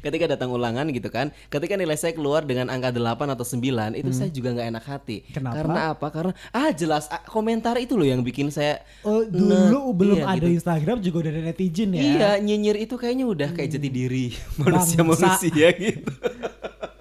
Ketika 0.00 0.26
datang 0.28 0.48
ulangan 0.48 0.88
gitu 0.88 1.08
kan 1.08 1.30
ketika 1.46 1.74
nilai 1.74 1.94
saya 1.94 2.12
keluar 2.12 2.42
dengan 2.42 2.68
angka 2.68 2.90
8 2.90 3.02
atau 3.28 3.44
9 3.44 3.60
itu 3.94 4.10
saya 4.10 4.28
juga 4.28 4.52
nggak 4.52 4.68
enak 4.70 4.84
hati 4.84 5.16
Kenapa? 5.28 5.54
karena 5.54 5.80
apa 5.90 6.06
karena 6.08 6.32
ah 6.50 6.70
jelas 6.70 7.06
ah, 7.08 7.22
komentar 7.22 7.76
itu 7.76 7.94
loh 7.94 8.04
yang 8.04 8.20
bikin 8.20 8.48
saya 8.48 8.80
Oh, 9.02 9.22
dulu 9.22 9.94
belum 9.94 10.18
iya, 10.18 10.26
ada 10.28 10.42
gitu. 10.42 10.56
Instagram 10.58 10.98
juga 11.00 11.16
udah 11.22 11.32
ada 11.32 11.42
netizen 11.44 11.90
ya. 11.90 12.00
iya 12.02 12.30
nyinyir 12.36 12.76
itu 12.80 12.94
kayaknya 12.94 13.24
udah 13.24 13.48
kayak 13.50 13.70
jati 13.72 13.88
diri 13.88 14.26
Bangsa. 14.58 14.98
manusia-manusia 15.00 15.68
gitu 15.72 16.10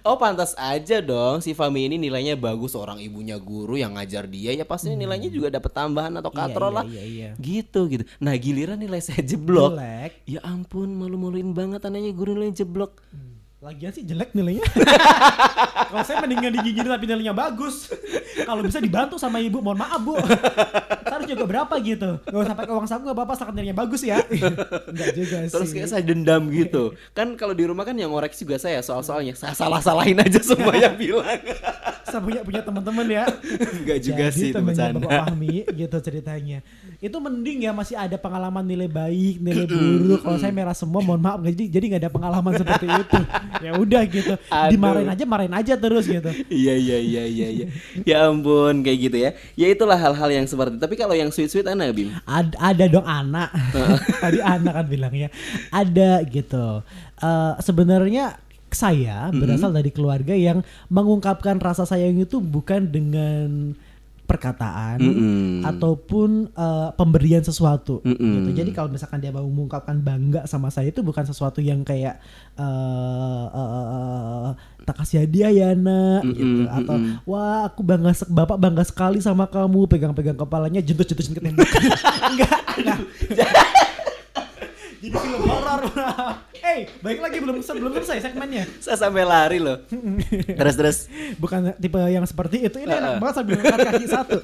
Oh 0.00 0.16
pantas 0.16 0.56
aja 0.56 1.04
dong 1.04 1.44
si 1.44 1.52
Fami 1.52 1.86
ini 1.86 2.00
nilainya 2.00 2.34
bagus 2.36 2.72
orang 2.72 2.96
ibunya 3.00 3.36
guru 3.36 3.76
yang 3.76 3.96
ngajar 4.00 4.24
dia 4.24 4.56
ya 4.56 4.64
pasti 4.64 4.92
nilainya 4.96 5.28
juga 5.28 5.52
dapat 5.52 5.72
tambahan 5.76 6.12
atau 6.16 6.32
Iya, 6.32 6.38
katrol 6.40 6.70
iya, 6.72 6.76
lah 6.76 6.84
iya, 6.88 7.02
iya. 7.04 7.30
gitu 7.36 7.90
gitu 7.90 8.04
nah 8.16 8.32
giliran 8.38 8.80
nilai 8.80 9.02
saya 9.04 9.20
jeblok 9.20 9.76
Jelek. 9.76 10.12
ya 10.24 10.40
ampun 10.46 10.88
malu-maluin 10.96 11.52
banget 11.52 11.84
anaknya 11.84 12.16
guru 12.16 12.32
nilainya 12.32 12.64
jeblok 12.64 13.02
Lagian 13.60 13.92
sih 13.92 14.08
jelek 14.08 14.32
nilainya. 14.32 14.64
Kalau 15.92 16.00
saya 16.00 16.24
mendingan 16.24 16.48
digigit 16.48 16.80
tapi 16.80 17.04
nilainya 17.04 17.36
bagus. 17.36 17.92
Kalau 18.48 18.64
bisa 18.64 18.80
dibantu 18.80 19.20
sama 19.20 19.36
ibu, 19.36 19.60
mohon 19.60 19.76
maaf 19.84 20.00
bu. 20.00 20.16
Juga 21.30 21.44
berapa 21.46 21.74
gitu. 21.78 22.10
Gak 22.26 22.40
usah 22.42 22.56
pakai 22.58 22.72
uang 22.74 22.86
saku 22.90 23.02
gak 23.10 23.16
apa-apa, 23.16 23.34
bagus 23.74 24.02
ya. 24.02 24.18
Enggak 24.90 25.10
juga 25.14 25.36
sih. 25.46 25.52
Terus 25.54 25.70
kayak 25.70 25.88
saya 25.88 26.02
dendam 26.02 26.50
gitu. 26.50 26.94
kan 27.14 27.38
kalau 27.38 27.54
di 27.54 27.64
rumah 27.66 27.86
kan 27.86 27.94
yang 27.94 28.10
ngoreksi 28.10 28.42
juga 28.42 28.58
saya 28.58 28.82
soal-soalnya. 28.82 29.38
Saya 29.38 29.54
salah-salahin 29.54 30.18
aja 30.18 30.40
semua 30.42 30.74
yang 30.74 30.98
bilang. 31.02 31.40
Saya 32.10 32.22
punya 32.22 32.40
punya 32.42 32.62
teman-teman 32.66 33.06
ya. 33.06 33.24
Enggak 33.80 33.98
juga 34.02 34.24
Jadi 34.28 34.36
sih 34.36 34.48
itu 34.52 34.60
bercanda. 34.60 34.98
Bapak 35.00 35.10
Fahmi 35.30 35.56
gitu 35.64 35.96
ceritanya. 36.02 36.58
Itu 37.00 37.16
mending 37.16 37.58
ya 37.64 37.72
masih 37.72 37.96
ada 37.96 38.16
pengalaman 38.20 38.66
nilai 38.66 38.90
baik, 38.90 39.40
nilai 39.40 39.64
buruk. 39.64 40.20
Kalau 40.26 40.38
saya 40.42 40.52
merah 40.52 40.76
semua 40.76 41.00
mohon 41.00 41.22
maaf 41.22 41.40
jadi 41.40 41.64
jadi 41.70 41.84
nggak 41.94 42.02
ada 42.04 42.12
pengalaman 42.12 42.52
seperti 42.58 42.86
itu. 42.90 43.20
Ya 43.60 43.76
udah 43.76 44.02
gitu. 44.08 44.34
Aduh. 44.48 44.72
Dimarahin 44.72 45.10
aja, 45.12 45.24
marahin 45.28 45.52
aja 45.52 45.74
terus 45.76 46.08
gitu. 46.08 46.32
Iya 46.48 46.74
iya 46.80 46.96
iya 46.96 47.22
iya 47.28 47.48
iya. 47.52 47.66
Ya 48.08 48.24
ampun 48.24 48.80
kayak 48.80 48.98
gitu 49.04 49.16
ya. 49.20 49.30
Ya 49.52 49.68
itulah 49.68 50.00
hal-hal 50.00 50.32
yang 50.32 50.48
seperti 50.48 50.80
itu. 50.80 50.80
Tapi 50.80 50.94
kalau 50.96 51.12
yang 51.12 51.28
sweet-sweet 51.28 51.68
ana 51.68 51.92
Bim. 51.92 52.08
Ada, 52.24 52.56
ada 52.56 52.84
dong 52.88 53.04
anak. 53.04 53.52
Tadi 54.24 54.40
anak 54.40 54.72
kan 54.80 54.86
bilangnya. 54.88 55.28
Ada 55.68 56.24
gitu. 56.24 56.80
Eh, 57.20 57.52
sebenarnya 57.60 58.40
saya 58.72 59.28
berasal 59.34 59.70
dari 59.70 59.90
keluarga 59.90 60.32
yang 60.32 60.62
mengungkapkan 60.88 61.58
rasa 61.58 61.84
sayang 61.84 62.18
itu 62.18 62.38
bukan 62.38 62.88
dengan 62.88 63.74
perkataan 64.30 65.02
Mm-mm. 65.02 65.66
ataupun 65.66 66.54
eh, 66.54 66.88
pemberian 66.94 67.42
sesuatu 67.42 67.98
Mm-mm. 68.06 68.46
gitu. 68.46 68.62
Jadi 68.62 68.70
kalau 68.70 68.86
misalkan 68.86 69.18
dia 69.18 69.34
mau 69.34 69.42
mengungkapkan 69.42 69.98
bangga 69.98 70.46
sama 70.46 70.70
saya 70.70 70.94
itu 70.94 71.02
bukan 71.02 71.26
sesuatu 71.26 71.58
yang 71.58 71.82
kayak 71.82 72.22
eh, 72.54 73.44
eh, 73.50 74.48
tak 74.86 75.02
kasih 75.02 75.26
hadiah 75.26 75.50
ya 75.50 75.68
nak 75.74 76.22
Mm-mm, 76.22 76.38
gitu 76.38 76.62
atau 76.70 76.94
wah 77.26 77.66
aku 77.66 77.82
bangga 77.82 78.14
sek- 78.14 78.30
bapak 78.30 78.54
bangga 78.54 78.86
sekali 78.86 79.18
sama 79.18 79.50
kamu 79.50 79.90
pegang-pegang 79.90 80.38
kepalanya 80.38 80.78
jentus-jentusin 80.78 81.34
ke 81.34 81.42
tembok 81.42 81.66
enggak 82.30 82.58
enggak 82.78 82.98
jadi 85.00 85.16
film 85.16 85.42
horor 85.42 85.80
eh 86.54 86.88
baik 86.98 87.18
lagi 87.18 87.36
belum 87.38 87.56
belum 87.58 87.92
selesai 87.96 88.20
segmennya 88.26 88.68
Saya 88.78 88.96
sampai 88.98 89.24
lari 89.24 89.58
loh. 89.58 89.80
terus 90.50 90.74
terus. 90.74 90.98
bukan 91.36 91.72
tipe 91.74 91.96
yang 91.98 92.22
seperti 92.22 92.62
itu 92.62 92.76
ini 92.78 92.90
enak 92.90 93.16
banget 93.16 93.34
sambil 93.34 93.54
ngangkat 93.56 93.80
kaki 93.90 94.06
satu 94.06 94.38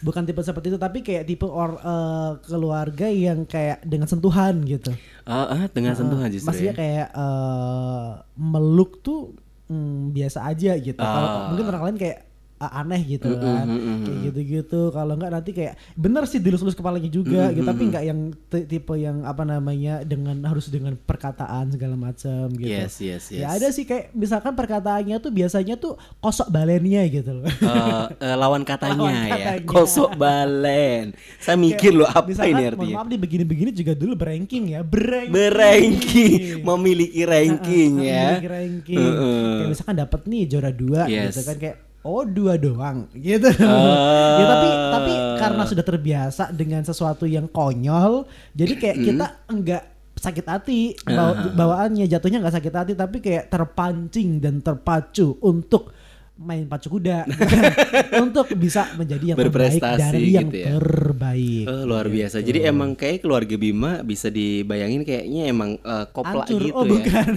bukan 0.00 0.22
tipe 0.22 0.40
seperti 0.40 0.66
itu 0.68 0.76
tapi 0.76 1.00
kayak 1.00 1.24
tipe 1.24 1.44
or, 1.44 1.74
eh, 1.74 2.30
keluarga 2.42 3.08
yang 3.08 3.42
kayak 3.44 3.80
dengan 3.82 4.04
sentuhan 4.04 4.60
gitu 4.62 4.92
Ah, 5.24 5.48
ah, 5.50 5.64
dengan 5.66 5.96
sentuhan 5.96 6.28
justru 6.28 6.44
maksudnya 6.46 6.70
ya. 6.70 6.76
kayak 6.76 7.08
eh, 7.10 8.08
meluk 8.36 9.00
tuh 9.00 9.32
mm, 9.66 10.12
biasa 10.12 10.44
aja 10.44 10.76
gitu 10.76 11.00
kalau 11.00 11.24
Ah. 11.26 11.48
mungkin 11.48 11.64
orang 11.66 11.82
lain 11.86 11.98
kayak 11.98 12.18
aneh 12.56 13.02
gitu 13.04 13.28
kan 13.34 13.66
kayak 14.00 14.18
gitu-gitu 14.24 14.88
kalau 14.88 15.14
enggak 15.14 15.30
nanti 15.30 15.50
kayak 15.50 15.74
bener 15.92 16.24
sih 16.24 16.38
dilus-lus 16.38 16.72
kepalanya 16.72 17.06
juga 17.06 17.50
gitu 17.50 17.60
tapi 17.62 17.82
enggak 17.84 18.04
yang 18.04 18.20
ti- 18.46 18.64
tipe 18.64 18.94
yang 18.94 19.22
apa 19.22 19.42
namanya 19.42 20.00
dengan 20.00 20.38
harus 20.42 20.66
dengan 20.66 20.96
perkataan 20.96 21.70
segala 21.70 21.92
macam 21.94 22.48
gitu 22.52 22.64
Yes, 22.66 22.96
yes, 22.98 23.28
yes. 23.28 23.42
ya 23.42 23.48
ada 23.50 23.68
sih 23.68 23.82
kayak 23.82 24.12
misalkan 24.12 24.54
perkataannya 24.54 25.18
tuh 25.18 25.28
biasanya 25.28 25.74
tuh 25.74 25.94
kosok 26.18 26.48
balennya 26.48 27.04
gitu 27.06 27.34
loh 27.34 27.44
Eh, 27.44 28.04
eh, 28.22 28.34
lawan 28.34 28.62
katanya 28.70 28.96
Lawan 29.02 29.14
ya. 29.14 29.26
katanya. 29.30 29.60
Kosok 29.64 30.10
balen. 30.14 31.04
Saya 31.36 31.56
mikir 31.56 31.92
loh 31.92 32.06
apa 32.06 32.24
misalkan 32.24 32.54
ini 32.54 32.64
artinya. 32.66 32.94
maaf 32.96 33.08
di 33.08 33.18
begini-begini 33.18 33.70
juga 33.70 33.92
dulu 33.92 34.14
beranking 34.14 34.64
ya 34.70 34.80
beranking 34.80 35.32
Beranking, 35.34 36.40
memiliki 36.68 37.22
ranking 37.24 37.92
Heeh, 37.98 38.08
ya. 38.08 38.22
memiliki 38.30 38.48
ranking. 38.48 38.98
Heeh. 38.98 39.52
Kayak 39.54 39.68
misalkan 39.68 39.96
dapat 39.98 40.20
nih 40.24 40.42
juara 40.46 40.70
dua 40.70 41.00
Yes. 41.04 41.34
gitu 41.34 41.42
kan 41.44 41.56
kayak 41.58 41.76
oh 42.04 42.22
dua 42.28 42.60
doang 42.60 43.08
gitu. 43.16 43.48
Ah. 43.64 44.36
ya 44.40 44.44
tapi 44.46 44.68
tapi 44.92 45.12
karena 45.40 45.62
sudah 45.64 45.84
terbiasa 45.84 46.44
dengan 46.52 46.84
sesuatu 46.84 47.24
yang 47.24 47.48
konyol, 47.48 48.28
jadi 48.52 48.72
kayak 48.76 48.98
kita 49.00 49.26
enggak 49.48 49.82
sakit 50.14 50.46
hati 50.46 50.80
bawa- 51.02 51.50
bawaannya 51.52 52.06
jatuhnya 52.06 52.38
nggak 52.38 52.56
sakit 52.56 52.74
hati 52.74 52.92
tapi 52.94 53.18
kayak 53.18 53.50
terpancing 53.50 54.38
dan 54.38 54.62
terpacu 54.62 55.36
untuk 55.42 55.90
main 56.34 56.66
pacu 56.66 56.90
kuda 56.90 57.30
untuk 58.24 58.50
bisa 58.54 58.90
menjadi 58.94 59.32
yang 59.32 59.38
terbaik 59.38 59.78
dari 59.78 60.34
yang 60.34 60.50
gitu 60.50 60.56
ya. 60.58 60.68
terbaik. 60.74 61.64
Oh, 61.64 61.82
luar 61.86 62.06
biasa. 62.06 62.42
Jadi 62.42 62.58
emang 62.64 62.92
kayak 62.92 63.22
keluarga 63.22 63.54
Bima 63.54 64.02
bisa 64.02 64.28
dibayangin 64.28 65.06
kayaknya 65.06 65.46
emang 65.46 65.78
eh, 65.78 66.06
kopla 66.10 66.42
Hancur. 66.42 66.58
gitu 66.60 66.74
Oh, 66.74 66.82
ya. 66.82 66.90
bukan. 66.90 67.28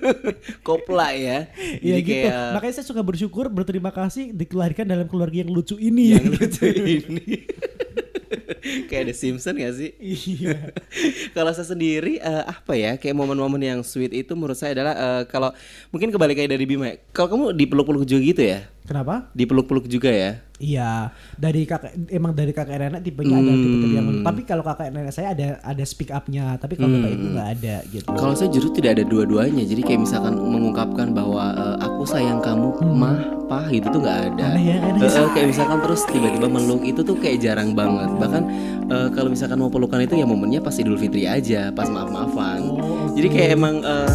kopla 0.68 1.08
ya. 1.10 1.48
Iya 1.80 1.96
gitu. 1.98 2.12
kayak 2.28 2.60
Makanya 2.60 2.74
saya 2.74 2.86
suka 2.86 3.00
bersyukur 3.00 3.48
berterima 3.48 3.88
kasih 3.88 4.30
dikelahirkan 4.30 4.84
dalam 4.84 5.08
keluarga 5.08 5.40
yang 5.40 5.48
lucu 5.48 5.80
ini. 5.80 6.12
yang 6.12 6.28
lucu 6.28 6.68
ini. 6.68 7.24
kayak 8.88 9.10
ada 9.10 9.14
Simpson 9.14 9.58
gak 9.58 9.74
sih? 9.76 9.90
iya. 9.98 10.72
kalau 11.36 11.50
saya 11.50 11.66
sendiri 11.66 12.18
eh, 12.20 12.44
apa 12.46 12.72
ya 12.76 12.94
kayak 13.00 13.16
momen-momen 13.16 13.62
yang 13.62 13.80
sweet 13.82 14.12
itu 14.12 14.32
menurut 14.38 14.56
saya 14.56 14.76
adalah 14.76 14.94
eh, 14.94 15.22
kalau 15.26 15.50
mungkin 15.90 16.10
kebalikannya 16.12 16.50
dari 16.54 16.66
Bima. 16.68 16.92
ya. 16.92 16.96
Kalau 17.10 17.28
kamu 17.32 17.44
dipeluk-peluk 17.56 18.04
juga 18.06 18.22
gitu 18.22 18.42
ya? 18.42 18.60
Kenapa? 18.86 19.28
Dipeluk-peluk 19.34 19.86
juga 19.86 20.08
ya? 20.08 20.32
Iya, 20.56 21.12
dari 21.36 21.68
kakak 21.68 22.08
emang 22.08 22.32
dari 22.32 22.48
kakak 22.48 22.80
nenek 22.80 23.04
tipenya 23.04 23.36
ada 23.36 23.52
tipe-tipe 23.52 23.92
yang 23.92 24.06
Hmm. 24.08 24.24
tapi 24.24 24.40
kalau 24.42 24.64
kakak 24.64 24.88
nenek 24.88 25.12
saya 25.12 25.36
ada 25.36 25.60
ada 25.60 25.84
speak 25.84 26.08
up-nya, 26.08 26.56
tapi 26.56 26.80
kalau 26.80 26.88
bapak 26.88 27.12
Hmm. 27.12 27.16
ibu 27.18 27.26
nggak 27.36 27.48
ada 27.60 27.76
gitu. 27.86 28.08
Kalau 28.08 28.32
saya 28.32 28.48
justru 28.48 28.70
tidak 28.72 28.96
ada 28.96 29.04
dua-duanya. 29.04 29.60
Jadi 29.60 29.84
kayak 29.84 30.00
misalkan 30.00 30.32
mengungkapkan 30.32 31.12
bahwa 31.12 31.52
eh, 31.52 31.76
aku 31.84 32.08
sayang 32.08 32.40
kamu, 32.40 32.72
mah, 32.88 33.18
pah 33.44 33.68
gitu 33.68 33.84
tuh 33.90 34.00
nggak 34.00 34.18
ada. 34.32 34.46
Aneh 34.48 34.64
ya, 34.64 34.76
aneh 34.80 35.00
Eh, 35.04 35.12
eh, 35.12 35.28
kayak 35.30 35.48
misalkan 35.52 35.78
terus 35.84 36.00
tiba-tiba 36.08 36.46
meluk 36.48 36.82
itu 36.82 37.00
tuh 37.04 37.16
kayak 37.20 37.36
jarang 37.36 37.76
banget. 37.76 38.08
Bahkan 38.16 38.42
eh, 38.88 39.08
kalau 39.12 39.28
misalkan 39.28 39.60
mau 39.60 39.68
pelukan 39.68 40.00
itu 40.00 40.16
ya 40.16 40.24
momennya 40.24 40.64
pas 40.64 40.72
Idul 40.72 40.96
Fitri 40.96 41.28
aja, 41.28 41.68
pas 41.68 41.84
maaf-maafan. 41.86 42.64
Oh, 42.64 43.12
Jadi 43.12 43.28
kayak 43.28 43.50
emang 43.52 43.84
eh, 43.84 44.12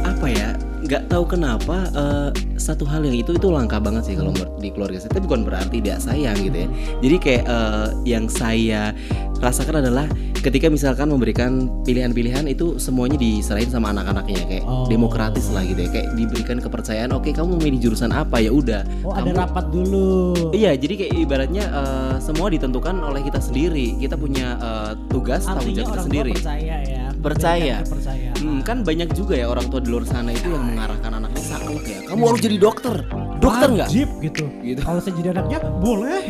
apa 0.00 0.26
ya? 0.32 0.48
Nggak 0.84 1.08
tahu 1.08 1.24
kenapa 1.26 1.76
eh, 1.88 2.28
satu 2.54 2.84
hal 2.84 3.02
yang 3.02 3.16
itu 3.16 3.32
itu 3.32 3.48
langka 3.48 3.76
banget 3.76 4.04
sih 4.04 4.14
kalau 4.14 4.30
di 4.56 4.68
keluarga 4.68 4.96
saya. 4.96 5.10
Tapi 5.10 5.24
bukan 5.24 5.42
berarti 5.42 5.80
tidak 5.80 5.98
sayang 5.98 6.36
gitu 6.38 6.56
ya. 6.60 6.68
Jadi 7.00 7.16
kayak 7.18 7.44
eh, 7.44 7.86
yang 8.06 8.24
saya 8.26 8.92
rasakan 9.36 9.80
adalah 9.80 10.06
ketika 10.36 10.68
misalkan 10.68 11.08
memberikan 11.08 11.50
pilihan-pilihan 11.84 12.44
itu 12.46 12.76
semuanya 12.76 13.16
diserahin 13.16 13.68
sama 13.68 13.90
anak-anaknya 13.90 14.40
kayak 14.44 14.64
Oh. 14.64 14.84
demokratis 14.86 15.48
lah 15.50 15.60
gitu 15.60 15.76
ya. 15.78 15.90
Kayak 15.90 16.08
diberikan 16.14 16.56
kepercayaan. 16.58 17.10
Oke, 17.12 17.32
kamu 17.32 17.48
mau 17.50 17.60
milih 17.60 17.80
jurusan 17.82 18.08
apa 18.08 18.38
ya 18.38 18.48
udah. 18.48 18.84
Oh, 19.02 19.12
ada 19.12 19.24
Kamu- 19.24 19.36
rapat 19.36 19.64
dulu. 19.68 20.12
Iya, 20.52 20.72
jadi 20.74 20.94
kayak 20.98 21.12
ibaratnya 21.18 21.64
eh, 21.64 22.14
semua 22.18 22.48
ditentukan 22.48 22.96
oleh 22.98 23.20
kita 23.22 23.40
sendiri. 23.40 23.96
Kita 23.98 24.16
punya 24.16 24.56
eh, 24.56 24.92
tugas 25.08 25.44
tanggung 25.44 25.64
Artinya 25.64 25.80
jawab 25.80 25.88
kita 25.90 26.02
sendiri. 26.04 26.32
percaya 26.36 26.76
ya. 26.82 26.93
Percaya. 27.24 27.80
memberikan 27.80 27.88
kepercayaan. 27.88 28.36
Hmm, 28.36 28.60
kan 28.60 28.76
banyak 28.84 29.08
juga 29.16 29.34
ya 29.34 29.46
orang 29.48 29.66
tua 29.66 29.80
di 29.80 29.88
luar 29.88 30.04
sana 30.04 30.30
itu 30.30 30.44
yang 30.46 30.60
mengarahkan 30.62 31.10
anaknya 31.10 31.40
saklek 31.40 31.84
ya. 31.84 31.98
Kamu 32.04 32.22
harus 32.28 32.40
jadi 32.40 32.56
dokter. 32.60 32.94
Dokter 33.40 33.68
nggak? 33.72 33.88
Wajib 33.88 34.08
gitu. 34.20 34.44
Gitu. 34.60 34.80
Kalau 34.80 35.00
saya 35.00 35.14
jadi 35.16 35.28
anaknya 35.32 35.58
boleh. 35.80 36.20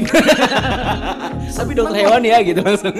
Tapi 1.59 1.73
dokter 1.75 1.97
hewan 1.97 2.23
ya 2.23 2.39
gitu 2.41 2.61
langsung. 2.61 2.95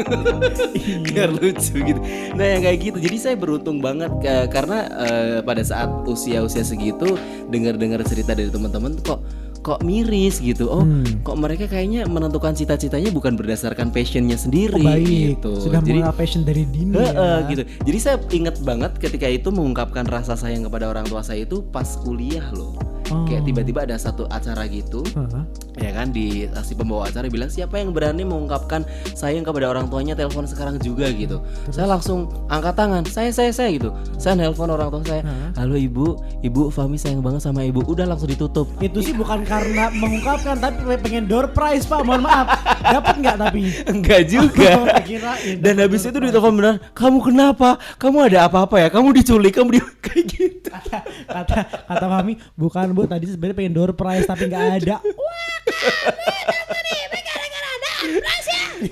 Biar 1.05 1.31
lucu 1.31 1.75
gitu. 1.77 2.01
Nah 2.35 2.47
yang 2.47 2.63
kayak 2.63 2.79
gitu. 2.83 2.99
Jadi 2.99 3.17
saya 3.17 3.35
beruntung 3.35 3.79
banget 3.79 4.11
ke- 4.19 4.49
karena 4.51 4.79
eh, 5.07 5.39
pada 5.41 5.63
saat 5.63 5.91
usia-usia 6.05 6.63
segitu 6.63 7.15
dengar-dengar 7.49 8.03
cerita 8.03 8.35
dari 8.35 8.51
teman-teman 8.51 8.99
kok 9.01 9.23
kok 9.65 9.81
miris 9.81 10.39
gitu. 10.39 10.69
Oh, 10.69 10.85
Hmm. 10.85 11.25
kok 11.25 11.35
mereka 11.35 11.65
kayaknya 11.65 12.05
menentukan 12.05 12.53
cita-citanya 12.53 13.09
bukan 13.09 13.33
berdasarkan 13.33 13.89
passionnya 13.89 14.37
sendiri 14.37 14.77
Oh, 14.77 14.85
baik. 14.85 15.41
gitu. 15.41 15.53
Sudah 15.57 15.81
Jadi 15.81 16.05
passion 16.13 16.45
dari 16.45 16.69
dini 16.69 16.93
Heeh, 16.93 17.17
ya. 17.41 17.49
gitu. 17.49 17.63
Jadi 17.65 17.99
saya 17.99 18.17
ingat 18.29 18.61
banget 18.61 19.01
ketika 19.01 19.25
itu 19.25 19.49
mengungkapkan 19.49 20.05
rasa 20.05 20.37
sayang 20.37 20.63
kepada 20.63 20.87
orang 20.87 21.09
tua 21.09 21.25
saya 21.25 21.43
itu 21.43 21.65
pas 21.65 21.97
kuliah 21.97 22.45
loh. 22.53 22.77
Oh. 23.13 23.29
Kayak 23.29 23.45
tiba-tiba 23.45 23.81
ada 23.85 23.97
satu 24.01 24.25
acara 24.33 24.65
gitu, 24.65 25.05
Hah? 25.13 25.45
ya 25.77 25.91
kan 25.93 26.09
di 26.09 26.49
si 26.65 26.73
pembawa 26.73 27.11
acara 27.11 27.29
bilang 27.29 27.53
siapa 27.53 27.77
yang 27.77 27.93
berani 27.93 28.25
mengungkapkan 28.25 28.87
sayang 29.13 29.45
kepada 29.45 29.69
orang 29.69 29.93
tuanya 29.93 30.17
telepon 30.17 30.49
sekarang 30.49 30.81
juga 30.81 31.13
gitu. 31.13 31.45
Saya 31.69 31.91
langsung 31.91 32.33
angkat 32.49 32.75
tangan, 32.79 33.03
saya 33.05 33.29
saya 33.29 33.53
saya 33.53 33.69
gitu. 33.77 33.93
Saya 34.17 34.41
nelpon 34.41 34.73
orang 34.73 34.89
tua 34.89 35.05
saya, 35.05 35.21
Hah? 35.21 35.65
halo 35.65 35.77
ibu, 35.77 36.17
ibu 36.41 36.73
Fami 36.73 36.97
sayang 36.97 37.21
banget 37.21 37.45
sama 37.45 37.61
ibu. 37.67 37.85
Udah 37.85 38.09
langsung 38.09 38.33
ditutup. 38.33 38.73
Itu 38.81 39.05
sih 39.05 39.13
bukan 39.13 39.45
karena 39.45 39.93
mengungkapkan 39.93 40.57
tapi 40.57 40.97
pengen 40.97 41.29
door 41.29 41.53
prize 41.53 41.85
pak. 41.85 42.01
Mohon 42.07 42.25
maaf. 42.25 42.47
Dapat 42.81 43.15
nggak 43.21 43.37
tapi? 43.37 43.63
Enggak 43.85 44.23
juga. 44.31 44.71
Kirain. 45.05 45.61
Dan 45.61 45.77
habis 45.77 46.09
itu 46.09 46.17
ditelepon 46.17 46.55
benar, 46.57 46.75
kamu 46.97 47.19
kenapa? 47.21 47.77
Kamu 48.01 48.33
ada 48.33 48.49
apa-apa 48.49 48.81
ya? 48.81 48.89
Kamu 48.89 49.13
diculik, 49.13 49.53
kamu 49.53 49.77
di 49.77 49.81
kayak 50.05 50.25
gitu. 50.33 50.69
kata 50.75 50.99
kata 51.31 51.57
kata 51.87 52.07
Fami 52.09 52.35
bukan 52.57 52.94
bu 52.95 53.05
tadi 53.11 53.27
sebenarnya 53.27 53.57
pengen 53.59 53.75
door 53.75 53.93
prize 53.93 54.25
tapi 54.25 54.47
nggak 54.47 54.67
ada. 54.81 54.97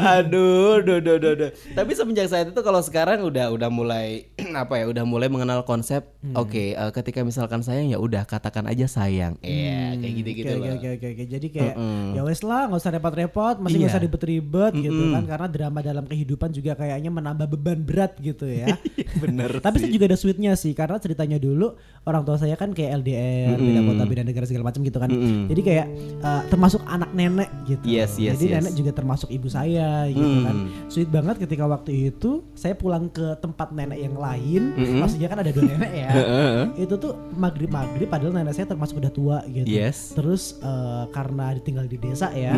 aduh, 0.14 0.80
duh, 0.80 0.98
duh, 0.98 1.16
duh, 1.16 1.34
duh. 1.34 1.50
Tapi 1.72 1.90
semenjak 1.92 2.26
saat 2.26 2.46
itu 2.46 2.60
kalau 2.60 2.80
sekarang 2.80 3.22
udah 3.22 3.50
udah 3.50 3.68
mulai 3.68 4.28
apa 4.54 4.74
ya, 4.76 4.84
udah 4.86 5.02
mulai 5.02 5.26
mengenal 5.26 5.62
konsep. 5.62 6.06
Hmm. 6.20 6.34
Oke, 6.34 6.72
eh, 6.72 6.90
ketika 6.92 7.20
misalkan 7.20 7.60
sayang 7.60 7.88
ya 7.88 7.96
udah 7.96 8.22
katakan 8.22 8.64
aja 8.64 8.84
sayang. 8.84 9.36
Iya, 9.40 9.96
kayak 9.96 10.14
gitu-gitu 10.14 10.48
Hmm, 10.48 10.58
Oke, 10.58 10.66
loh. 10.66 10.74
oke, 10.74 10.88
oke, 10.92 11.06
oke. 11.08 11.24
Jadi 11.26 11.46
kayak 11.48 11.74
ya 12.12 12.22
wes 12.22 12.40
lah 12.40 12.62
nggak 12.66 12.78
usah 12.78 12.92
repot-repot, 12.92 13.56
masih 13.58 13.76
nggak 13.76 13.84
Iya. 13.84 13.94
usah 13.94 14.02
ribet-ribet 14.02 14.72
gitu 14.76 15.02
kan 15.10 15.24
karena 15.24 15.46
drama 15.48 15.78
dalam 15.80 16.04
kehidupan 16.04 16.50
juga 16.50 16.72
kayaknya 16.74 17.10
menambah 17.10 17.46
beban 17.50 17.80
berat 17.82 18.12
gitu 18.18 18.46
ya. 18.46 18.76
Bener. 19.22 19.50
Tapi 19.58 19.76
sih 19.78 19.90
juga 19.90 20.06
ada 20.06 20.16
sweetnya 20.16 20.52
sih 20.54 20.72
karena 20.72 20.96
ceritanya 20.96 21.36
dulu 21.36 21.74
orang 22.02 22.22
tua 22.22 22.36
saya 22.36 22.54
kan 22.54 22.70
kayak 22.70 23.00
LDR, 23.00 23.56
beda 23.56 23.80
kota, 23.84 24.02
beda 24.04 24.22
negara 24.22 24.44
segala 24.44 24.64
macam 24.64 24.80
gitu 24.82 24.98
kan. 24.98 25.10
Jadi 25.48 25.60
kayak 25.60 25.86
eh, 26.18 26.42
termasuk 26.48 26.80
anak 26.84 27.10
nenek 27.12 27.50
gitu. 27.64 27.84
Yes, 27.84 28.16
yes, 28.16 28.36
Jadi 28.36 28.44
yes. 28.48 28.54
nenek 28.58 28.72
juga 28.74 28.90
termasuk 28.92 29.28
ibu 29.28 29.48
saya 29.48 29.81
gitu 30.08 30.36
kan. 30.42 30.56
Sweet 30.88 31.10
banget 31.10 31.36
ketika 31.42 31.64
waktu 31.64 32.12
itu 32.12 32.42
saya 32.52 32.74
pulang 32.74 33.08
ke 33.08 33.34
tempat 33.38 33.70
nenek 33.70 33.98
yang 33.98 34.16
lain, 34.16 34.62
maksudnya 34.98 35.28
kan 35.28 35.38
ada 35.40 35.50
dua 35.50 35.64
nenek 35.66 35.92
ya. 35.92 36.10
itu 36.84 36.94
tuh 36.96 37.12
maghrib 37.34 37.68
maghrib 37.68 38.06
padahal 38.06 38.32
nenek 38.32 38.54
saya 38.54 38.66
termasuk 38.68 38.98
udah 39.00 39.12
tua 39.12 39.38
gitu. 39.48 39.66
Yes. 39.66 40.12
Terus 40.12 40.58
eh, 40.60 41.04
karena 41.10 41.56
ditinggal 41.56 41.86
di 41.86 41.96
desa 41.96 42.28
ya, 42.32 42.54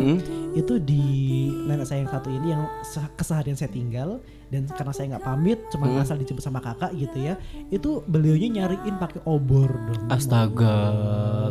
itu 0.55 0.79
di 0.79 1.05
nenek 1.65 1.87
saya 1.87 2.05
yang 2.05 2.13
satu 2.13 2.29
ini 2.31 2.47
yang 2.51 2.63
se- 2.83 3.13
keseharian 3.15 3.57
saya 3.57 3.71
tinggal 3.71 4.19
dan 4.49 4.69
karena 4.69 4.93
saya 4.93 5.07
nggak 5.17 5.25
pamit, 5.25 5.59
cuma 5.69 5.89
asal 5.99 6.17
dijemput 6.17 6.41
sama 6.41 6.59
kakak 6.59 6.93
gitu 6.95 7.19
ya, 7.21 7.35
itu 7.69 8.01
beliaunya 8.05 8.63
nyariin 8.63 8.97
pakai 8.97 9.21
obor 9.25 9.69
dong. 9.69 10.09
Astaga, 10.09 10.77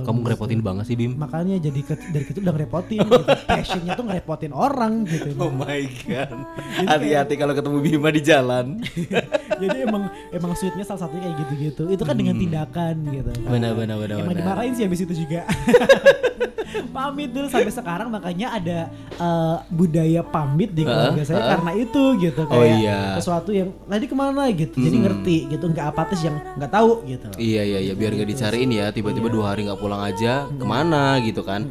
kamu 0.03 0.17
ngerepotin 0.23 0.61
banget 0.61 0.85
sih 0.89 0.95
Bim. 0.95 1.15
Makanya 1.15 1.57
jadi 1.59 1.79
ke- 1.81 2.09
dari 2.11 2.25
itu 2.25 2.39
udah 2.39 2.53
ngerepotin 2.53 2.99
gitu. 3.01 3.23
Passionnya 3.49 3.91
tuh 3.93 4.05
ngerepotin 4.07 4.51
orang 4.51 5.03
gitu. 5.05 5.29
Oh 5.37 5.49
my 5.49 5.81
god. 6.05 6.37
Hati-hati 6.85 7.33
kalau 7.35 7.53
ketemu 7.53 7.77
Bima 7.79 8.09
di 8.09 8.21
jalan. 8.21 8.65
jadi 9.63 9.77
emang 9.85 10.03
emang 10.29 10.51
sweetnya 10.53 10.83
salah 10.83 11.01
satunya 11.03 11.23
kayak 11.25 11.37
gitu-gitu. 11.45 11.83
Itu 11.87 12.03
kan 12.03 12.15
dengan 12.15 12.35
tindakan 12.35 12.95
gitu. 13.07 13.31
kan. 13.31 13.47
Benar, 13.47 13.71
benar, 13.73 13.95
benar, 13.97 14.15
Emang 14.19 14.29
benar. 14.31 14.41
dimarahin 14.43 14.73
sih 14.73 14.83
habis 14.83 14.99
itu 15.01 15.13
juga. 15.15 15.47
pamit 16.89 17.29
dulu 17.29 17.47
sampai 17.49 17.69
sekarang 17.69 18.09
makanya 18.09 18.57
ada 18.57 18.79
eh, 19.13 19.55
budaya 19.69 20.21
pamit 20.25 20.73
di 20.73 20.85
keluarga 20.85 21.21
Heeh, 21.21 21.25
saya 21.25 21.39
heeh. 21.41 21.51
karena 21.57 21.71
itu 21.77 22.03
gitu 22.17 22.41
Oh, 22.43 22.49
kayak 22.49 22.77
iya. 22.81 22.99
sesuatu 23.17 23.49
yang 23.53 23.69
tadi 23.85 24.05
ke 24.05 24.15
mana 24.17 24.49
gitu 24.49 24.77
jadi 24.77 24.97
ngerti 25.01 25.37
gitu 25.53 25.65
nggak 25.69 25.85
apatis 25.93 26.21
yang 26.21 26.37
nggak 26.57 26.71
tahu 26.73 27.05
gitu 27.05 27.27
Iya 27.37 27.61
iya 27.65 27.79
iya 27.81 27.93
biar 27.93 28.13
nggak 28.13 28.29
dicariin 28.29 28.71
ya 28.73 28.89
tiba-tiba 28.89 29.29
dua 29.29 29.53
hari 29.53 29.65
nggak 29.65 29.79
pulang 29.79 30.01
aja 30.01 30.49
ke 30.49 30.65
mana 30.65 31.17
gitu 31.21 31.41
kan. 31.41 31.65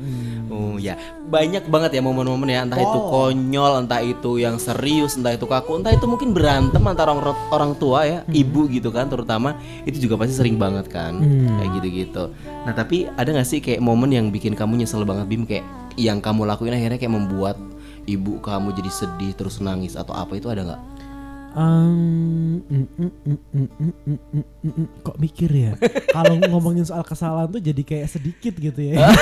Oh 0.53 0.77
ya, 0.77 1.01
banyak 1.33 1.65
banget 1.65 1.97
ya 1.97 2.05
momen-momen 2.05 2.45
ya 2.45 2.61
entah 2.61 2.77
itu 2.77 2.99
konyol, 3.09 3.73
entah 3.81 4.05
itu 4.05 4.37
yang 4.37 4.61
serius, 4.61 5.17
entah 5.17 5.33
itu 5.33 5.49
kaku, 5.49 5.81
entah 5.81 5.89
itu 5.89 6.05
mungkin 6.05 6.37
berantem 6.37 6.85
antara 6.85 7.17
orang, 7.17 7.33
orang 7.49 7.73
tua 7.83 8.07
ya, 8.07 8.19
ibu 8.31 8.71
gitu 8.71 8.95
kan 8.95 9.11
terutama 9.11 9.59
itu 9.83 10.07
juga 10.07 10.23
pasti 10.23 10.39
sering 10.39 10.55
banget 10.55 10.87
kan 10.87 11.19
kayak 11.59 11.71
gitu-gitu. 11.83 12.31
Nah, 12.63 12.71
tapi 12.71 13.11
ada 13.19 13.27
nggak 13.35 13.49
sih 13.49 13.59
kayak 13.59 13.83
momen 13.83 14.15
yang 14.15 14.31
bikin 14.31 14.55
kamu 14.55 14.87
nyesel 14.87 15.03
banget 15.03 15.27
Bim 15.27 15.43
kayak 15.43 15.67
yang 15.99 16.23
kamu 16.23 16.47
lakuin 16.47 16.79
akhirnya 16.79 17.03
kayak 17.03 17.11
membuat 17.11 17.59
ibu 18.07 18.39
kamu 18.43 18.75
jadi 18.75 18.91
sedih 18.91 19.33
terus 19.35 19.59
nangis 19.59 19.99
atau 19.99 20.15
apa 20.15 20.39
itu 20.39 20.47
ada 20.47 20.63
nggak? 20.63 20.81
Um, 21.53 22.65
mm, 22.65 22.87
mm, 22.97 23.11
mm, 24.65 24.87
kok 25.05 25.17
mikir 25.21 25.51
ya? 25.53 25.73
Kalau 26.09 26.41
ngomongin 26.49 26.89
soal 26.89 27.05
kesalahan 27.05 27.53
tuh 27.53 27.61
jadi 27.61 27.83
kayak 27.85 28.09
sedikit 28.09 28.57
gitu 28.57 28.81
ya. 28.81 29.13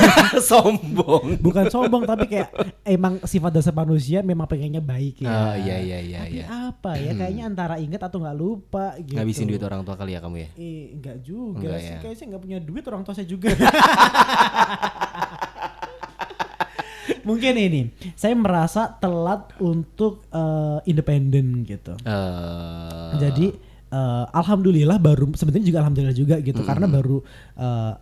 sombong. 0.51 1.43
Bukan 1.43 1.67
sombong 1.67 2.07
tapi 2.07 2.31
kayak 2.31 2.55
emang 2.87 3.19
sifat 3.27 3.51
dasar 3.51 3.75
manusia 3.75 4.23
memang 4.23 4.47
pengennya 4.47 4.79
baik 4.79 5.27
ya. 5.27 5.31
Oh 5.31 5.55
iya 5.59 5.77
iya 5.83 5.99
iya. 5.99 6.19
Tapi 6.23 6.39
iya. 6.39 6.47
apa 6.71 6.91
ya? 6.97 7.13
Kayaknya 7.19 7.43
antara 7.51 7.75
inget 7.83 7.99
atau 7.99 8.23
nggak 8.23 8.39
lupa 8.39 8.95
gitu. 9.03 9.19
Ngabisin 9.19 9.51
duit 9.51 9.63
orang 9.67 9.83
tua 9.83 9.99
kali 9.99 10.15
ya 10.15 10.21
kamu 10.23 10.37
ya? 10.39 10.49
Eh, 10.55 10.83
enggak 10.95 11.17
juga 11.27 11.67
enggak 11.67 11.79
sih. 11.83 11.91
Ya. 11.91 11.99
Kayaknya 11.99 12.17
saya 12.19 12.27
nggak 12.31 12.43
punya 12.47 12.59
duit 12.63 12.85
orang 12.87 13.03
tua 13.03 13.15
saya 13.19 13.27
juga. 13.27 13.49
Mungkin 17.31 17.55
ini, 17.55 17.83
saya 18.19 18.35
merasa 18.35 18.91
telat 18.99 19.55
untuk 19.63 20.27
eh, 20.35 20.79
independen 20.91 21.63
gitu. 21.63 21.95
Eh, 22.03 23.13
Jadi 23.23 23.47
eh, 23.95 24.25
alhamdulillah 24.35 24.99
baru 24.99 25.31
sebenarnya 25.39 25.67
juga 25.71 25.79
alhamdulillah 25.87 26.17
juga 26.19 26.37
gitu. 26.43 26.61
Karena 26.67 26.91
baru 26.91 27.23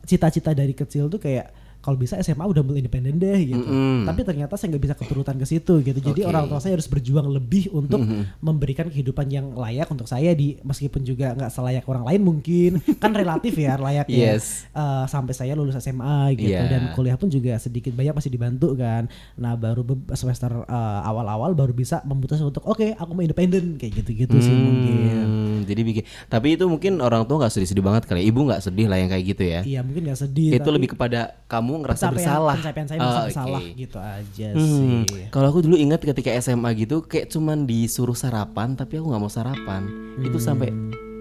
cita-cita 0.08 0.56
dari 0.56 0.73
kecil 0.73 1.12
tuh 1.12 1.20
kayak 1.20 1.67
kalau 1.78 1.94
bisa 1.94 2.18
SMA 2.18 2.42
udah 2.42 2.61
mulai 2.61 2.80
independen 2.80 3.16
deh 3.16 3.38
gitu. 3.47 3.62
Mm-mm. 3.62 4.02
Tapi 4.02 4.20
ternyata 4.20 4.54
saya 4.54 4.73
nggak 4.73 4.82
bisa 4.82 4.94
keturutan 4.94 5.35
ke 5.35 5.47
situ 5.47 5.78
gitu. 5.80 5.97
Jadi 5.97 6.20
Oke. 6.20 6.28
orang 6.28 6.44
tua 6.44 6.58
saya 6.58 6.75
harus 6.75 6.85
berjuang 6.85 7.30
lebih 7.30 7.70
untuk 7.70 8.02
memberikan 8.38 8.87
kehidupan 8.87 9.26
yang 9.26 9.47
layak 9.52 9.87
untuk 9.87 10.04
saya 10.04 10.32
di 10.32 10.58
meskipun 10.61 11.02
juga 11.02 11.32
nggak 11.32 11.49
selayak 11.49 11.85
orang 11.85 12.04
lain 12.04 12.20
mungkin 12.20 12.70
kan 13.02 13.12
relatif 13.12 13.54
ya 13.54 13.78
layaknya. 13.78 14.37
Yes. 14.37 14.66
Eh, 14.70 15.04
sampai 15.06 15.32
saya 15.32 15.54
lulus 15.54 15.78
SMA 15.78 16.35
gitu 16.35 16.50
Iya. 16.50 16.66
dan 16.66 16.82
kuliah 16.92 17.14
pun 17.14 17.28
juga 17.28 17.56
sedikit 17.56 17.92
banyak 17.92 18.12
masih 18.12 18.28
dibantu 18.28 18.75
kan. 18.75 19.06
Nah 19.35 19.54
baru 19.54 19.87
semester 20.12 20.50
eh, 20.61 21.00
awal-awal 21.04 21.54
baru 21.54 21.70
bisa 21.70 22.02
memutuskan 22.02 22.49
untuk 22.49 22.64
oke 22.64 22.92
aku 22.92 23.11
mau 23.12 23.23
independen 23.23 23.76
kayak 23.76 24.02
gitu-gitu 24.02 24.37
sih 24.37 24.52
mungkin. 24.52 25.25
Hmm, 25.25 25.56
jadi 25.62 25.80
bikin. 25.80 26.04
Tapi 26.26 26.49
itu 26.54 26.64
mungkin 26.64 26.99
orang 26.99 27.23
tua 27.23 27.38
nggak 27.40 27.54
sedih-sedih 27.54 27.85
banget 27.85 28.02
kali. 28.04 28.20
ya. 28.20 28.26
Ibu 28.28 28.40
nggak 28.44 28.62
sedih 28.62 28.87
lah 28.87 28.99
yang 28.99 29.08
kayak 29.08 29.25
gitu 29.26 29.42
ya. 29.44 29.61
Iya 29.62 29.80
mungkin 29.80 30.02
gak 30.04 30.20
sedih. 30.20 30.50
itu 30.50 30.68
lebih 30.68 30.90
kepada 30.92 31.38
kamu 31.47 31.67
ngerasa 31.76 32.04
pencapaian, 32.06 32.16
bersalah. 32.16 32.56
Pencapaian 32.56 32.87
saya 32.87 32.98
Oh, 32.98 33.02
merasa 33.02 33.18
oke. 33.18 33.26
bersalah 33.28 33.62
gitu 33.75 33.98
aja 33.98 34.46
Hmm, 34.50 35.02
sih. 35.04 35.25
Kalau 35.28 35.46
aku 35.46 35.58
dulu 35.60 35.76
ingat 35.76 36.00
ketika 36.00 36.30
SMA 36.34 36.70
gitu, 36.75 36.96
kayak 37.02 37.28
cuman 37.28 37.58
disuruh 37.62 38.14
sarapan, 38.14 38.72
tapi 38.72 38.96
aku 38.96 39.06
nggak 39.06 39.20
mau 39.20 39.28
sarapan. 39.28 39.82
Itu 40.18 40.38
sampai 40.38 40.72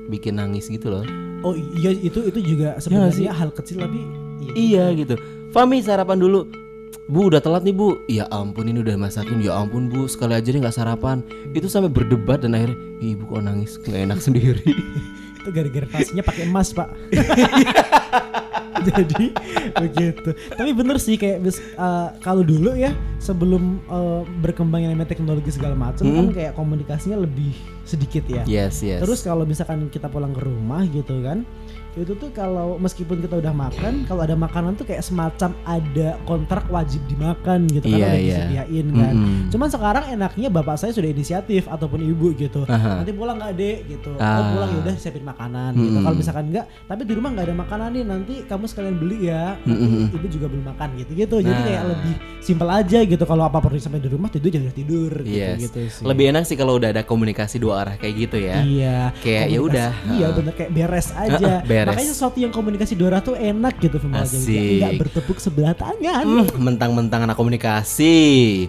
bikin 0.08 0.36
nangis 0.36 0.66
gitu 0.66 0.88
loh. 0.88 1.04
Oh 1.40 1.52
iya 1.54 1.92
itu 1.92 2.24
itu 2.24 2.40
juga 2.48 2.78
sebenarnya 2.78 3.30
hal 3.30 3.52
kecil 3.52 3.78
tapi 3.80 4.00
Iya 4.54 4.90
gitu. 4.94 5.20
Fami 5.50 5.80
sarapan 5.80 6.18
dulu. 6.18 6.48
Bu 7.06 7.28
udah 7.28 7.40
telat 7.40 7.64
nih 7.64 7.72
bu 7.72 8.04
Ya 8.06 8.28
ampun 8.28 8.64
ini 8.66 8.80
udah 8.80 8.96
masakin 8.98 9.40
Ya 9.40 9.56
ampun 9.56 9.88
bu 9.88 10.06
sekali 10.06 10.36
aja 10.36 10.44
nih 10.46 10.60
nggak 10.60 10.76
sarapan 10.76 11.24
Itu 11.50 11.68
sampai 11.68 11.88
berdebat 11.88 12.44
dan 12.44 12.52
akhirnya 12.52 12.76
"Ih, 13.00 13.16
Ibu 13.16 13.24
kok 13.30 13.42
nangis 13.42 13.80
nggak 13.80 14.02
enak 14.04 14.20
sendiri 14.26 14.60
itu 15.38 15.56
gara-gara 15.56 15.88
tasnya 15.88 16.20
pakai 16.22 16.44
emas 16.44 16.76
pak. 16.76 16.92
Jadi 18.88 19.26
begitu. 19.74 20.30
Tapi 20.34 20.72
bener 20.72 20.98
sih 20.98 21.16
kayak 21.16 21.42
bis- 21.42 21.62
eh, 21.62 22.08
kalau 22.20 22.42
dulu 22.42 22.74
ya 22.74 22.92
sebelum 23.18 23.82
eh, 23.84 24.22
berkembangnya 24.40 24.94
namanya 24.94 25.10
teknologi 25.10 25.50
segala 25.50 25.74
macam 25.74 26.06
kan 26.06 26.28
kayak 26.32 26.54
komunikasinya 26.54 27.18
lebih 27.18 27.54
sedikit 27.84 28.24
ya. 28.28 28.44
Yes 28.44 28.82
yes 28.82 29.00
Terus 29.02 29.20
kalau 29.22 29.44
misalkan 29.44 29.88
kita 29.88 30.08
pulang 30.08 30.32
ke 30.32 30.42
rumah 30.44 30.84
gitu 30.86 31.24
kan, 31.24 31.48
itu 32.00 32.14
tuh 32.14 32.30
kalau 32.30 32.78
meskipun 32.78 33.18
kita 33.20 33.36
udah 33.36 33.52
makan, 33.52 34.04
kalau 34.04 34.22
ada 34.22 34.34
makanan 34.34 34.74
tuh 34.74 34.84
kayak 34.84 35.02
semacam 35.02 35.54
ada 35.64 36.10
kontrak 36.24 36.66
wajib 36.68 37.02
dimakan 37.06 37.66
gitu 37.66 37.86
Iya, 37.86 37.92
karena 37.92 38.08
udah 38.08 38.16
iya. 38.16 38.30
disediain 38.34 38.88
kan. 38.92 39.14
Mm-mm. 39.14 39.40
Cuman 39.48 39.68
sekarang 39.68 40.04
enaknya 40.10 40.48
bapak 40.50 40.76
saya 40.76 40.92
sudah 40.92 41.08
inisiatif 41.08 41.66
ataupun 41.66 42.00
ibu 42.00 42.34
gitu. 42.34 42.66
Aha. 42.66 43.02
Nanti 43.02 43.12
pulang 43.12 43.36
nggak 43.36 43.54
dek 43.54 43.78
gitu. 43.88 44.12
Oh 44.12 44.24
Ah. 44.24 44.50
pulang 44.50 44.70
ya 44.70 44.80
udah 44.82 44.96
siapin 44.96 45.24
makanan 45.24 45.72
gitu. 45.74 45.88
Mm-mm. 45.90 46.04
Kalau 46.04 46.16
misalkan 46.16 46.46
enggak, 46.48 46.66
tapi 46.84 47.02
di 47.02 47.14
rumah 47.14 47.30
nggak 47.32 47.46
ada 47.46 47.56
makanan 47.58 47.90
nih 47.92 48.04
nanti 48.04 48.34
kamu 48.44 48.66
sekalian 48.66 48.96
beli 48.96 49.18
ya. 49.26 49.56
Nanti 49.62 49.86
Mm-mm. 49.86 50.16
ibu 50.16 50.28
juga 50.28 50.46
belum 50.48 50.66
makan 50.68 50.90
gitu 50.96 51.12
gitu. 51.14 51.36
Jadi 51.40 51.54
Nah. 51.54 51.66
kayak 51.66 51.84
lebih 51.88 52.14
simpel 52.40 52.70
aja 52.70 53.00
gitu. 53.02 53.24
Kalau 53.24 53.44
apa 53.44 53.58
perlu 53.58 53.78
sampai 53.78 53.98
di 53.98 54.08
rumah 54.08 54.28
tidur 54.28 54.50
jangan 54.50 54.72
tidur 54.72 55.12
gitu 55.22 55.34
Yes. 55.34 55.58
gitu 55.64 55.80
sih. 55.88 56.04
Lebih 56.04 56.26
enak 56.30 56.44
sih 56.44 56.56
kalau 56.56 56.76
udah 56.76 56.90
ada 56.90 57.02
komunikasi 57.02 57.58
dua 57.58 57.82
arah 57.82 57.96
kayak 57.96 58.14
gitu 58.20 58.38
ya. 58.38 58.58
Iya. 58.60 58.98
Kayak 59.20 59.46
ya 59.48 59.60
udah. 59.60 59.90
Iya 60.10 60.28
bener 60.32 60.54
kayak 60.54 60.72
beres 60.72 61.08
aja. 61.12 61.62
Beres. 61.64 61.87
Makanya 61.88 62.12
sesuatu 62.12 62.38
yang 62.38 62.52
komunikasi 62.52 62.94
dua 62.94 63.18
arah 63.18 63.22
tuh 63.24 63.36
enak 63.38 63.80
gitu 63.80 63.98
Vimal 63.98 64.28
Jalil. 64.28 64.44
Asik. 64.44 64.80
Nggak 64.80 64.94
bertepuk 65.02 65.38
sebelah 65.40 65.74
tangan. 65.74 66.26
Hmm, 66.26 66.48
mentang-mentang 66.60 67.24
anak 67.26 67.36
komunikasi. 67.40 68.68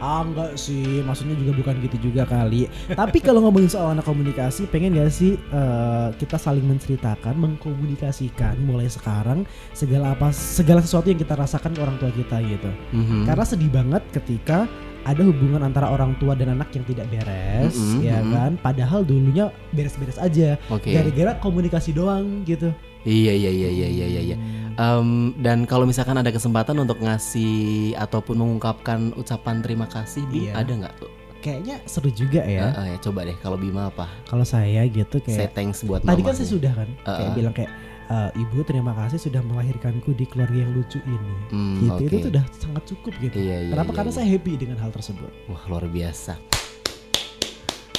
Ah 0.00 0.24
enggak 0.24 0.56
sih, 0.56 1.04
maksudnya 1.04 1.36
juga 1.36 1.52
bukan 1.60 1.76
gitu 1.84 2.08
juga 2.08 2.24
kali. 2.24 2.72
Tapi 2.88 3.20
kalau 3.20 3.44
ngomongin 3.44 3.68
soal 3.68 3.92
anak 3.92 4.08
komunikasi, 4.08 4.64
pengen 4.72 4.96
gak 4.96 5.12
sih 5.12 5.36
eh, 5.36 6.08
kita 6.16 6.40
saling 6.40 6.64
menceritakan, 6.64 7.36
mengkomunikasikan 7.36 8.56
mulai 8.64 8.88
sekarang 8.88 9.44
segala 9.76 10.16
apa 10.16 10.32
segala 10.32 10.80
sesuatu 10.80 11.12
yang 11.12 11.20
kita 11.20 11.36
rasakan 11.36 11.76
ke 11.76 11.80
orang 11.84 12.00
tua 12.00 12.08
kita 12.16 12.40
gitu. 12.40 12.72
Mhm. 12.96 13.28
Karena 13.28 13.44
sedih 13.44 13.68
banget 13.68 14.02
ketika 14.08 14.64
ada 15.04 15.22
hubungan 15.24 15.64
antara 15.64 15.88
orang 15.88 16.12
tua 16.20 16.36
dan 16.36 16.52
anak 16.52 16.68
yang 16.76 16.84
tidak 16.84 17.06
beres, 17.08 17.72
Mm-mm, 17.72 18.04
ya 18.04 18.20
mm-mm. 18.20 18.32
kan? 18.36 18.50
Padahal 18.60 19.00
dulunya 19.02 19.48
beres-beres 19.72 20.20
aja, 20.20 20.60
gara-gara 20.68 21.32
komunikasi 21.40 21.96
doang 21.96 22.44
gitu. 22.44 22.68
Iya 23.00 23.32
iya 23.32 23.48
iya 23.48 23.70
iya 23.72 23.88
iya 23.88 24.20
iya. 24.20 24.36
Em, 24.76 25.32
dan 25.40 25.64
kalau 25.64 25.88
misalkan 25.88 26.20
ada 26.20 26.28
kesempatan 26.28 26.76
untuk 26.76 27.00
ngasih 27.00 27.96
ataupun 27.96 28.36
mengungkapkan 28.36 29.16
ucapan 29.16 29.64
terima 29.64 29.88
kasih, 29.88 30.20
Bim, 30.28 30.52
Iya. 30.52 30.52
ada 30.60 30.72
nggak? 30.84 30.94
Kayaknya 31.40 31.76
seru 31.88 32.12
juga 32.12 32.44
ya. 32.44 32.68
Eh, 32.68 32.76
eh, 32.76 32.86
ya 32.92 32.96
coba 33.00 33.24
deh 33.24 33.32
kalau 33.40 33.56
Bima 33.56 33.88
apa? 33.88 34.04
Kalau 34.28 34.44
saya 34.44 34.84
gitu 34.84 35.16
kayak 35.24 35.56
thanks 35.56 35.80
buat 35.88 36.04
tadi 36.04 36.20
kan 36.20 36.36
saya 36.36 36.48
sudah 36.52 36.72
kan 36.76 36.88
kayak 37.00 37.20
Uh-uh. 37.32 37.32
bilang 37.32 37.54
kayak 37.56 37.72
"Eh, 38.10 38.42
ibu 38.42 38.66
terima 38.66 38.90
kasih 38.90 39.22
sudah 39.22 39.38
melahirkanku 39.38 40.10
di 40.12 40.26
keluarga 40.26 40.58
yang 40.58 40.74
lucu 40.74 40.98
ini. 41.06 41.30
Hmm, 41.48 41.78
gitu 41.78 42.02
itu 42.02 42.16
oke. 42.18 42.22
tuh 42.26 42.30
udah 42.34 42.44
sangat 42.58 42.82
cukup 42.90 43.12
gitu. 43.22 43.36
Iya, 43.38 43.56
iya, 43.62 43.70
Kenapa? 43.70 43.90
iya, 43.90 43.96
Karena 43.96 44.10
iya. 44.10 44.16
saya 44.18 44.26
happy 44.26 44.52
dengan 44.58 44.78
hal 44.82 44.90
tersebut. 44.90 45.30
Wah 45.46 45.62
luar 45.70 45.86
biasa. 45.86 46.34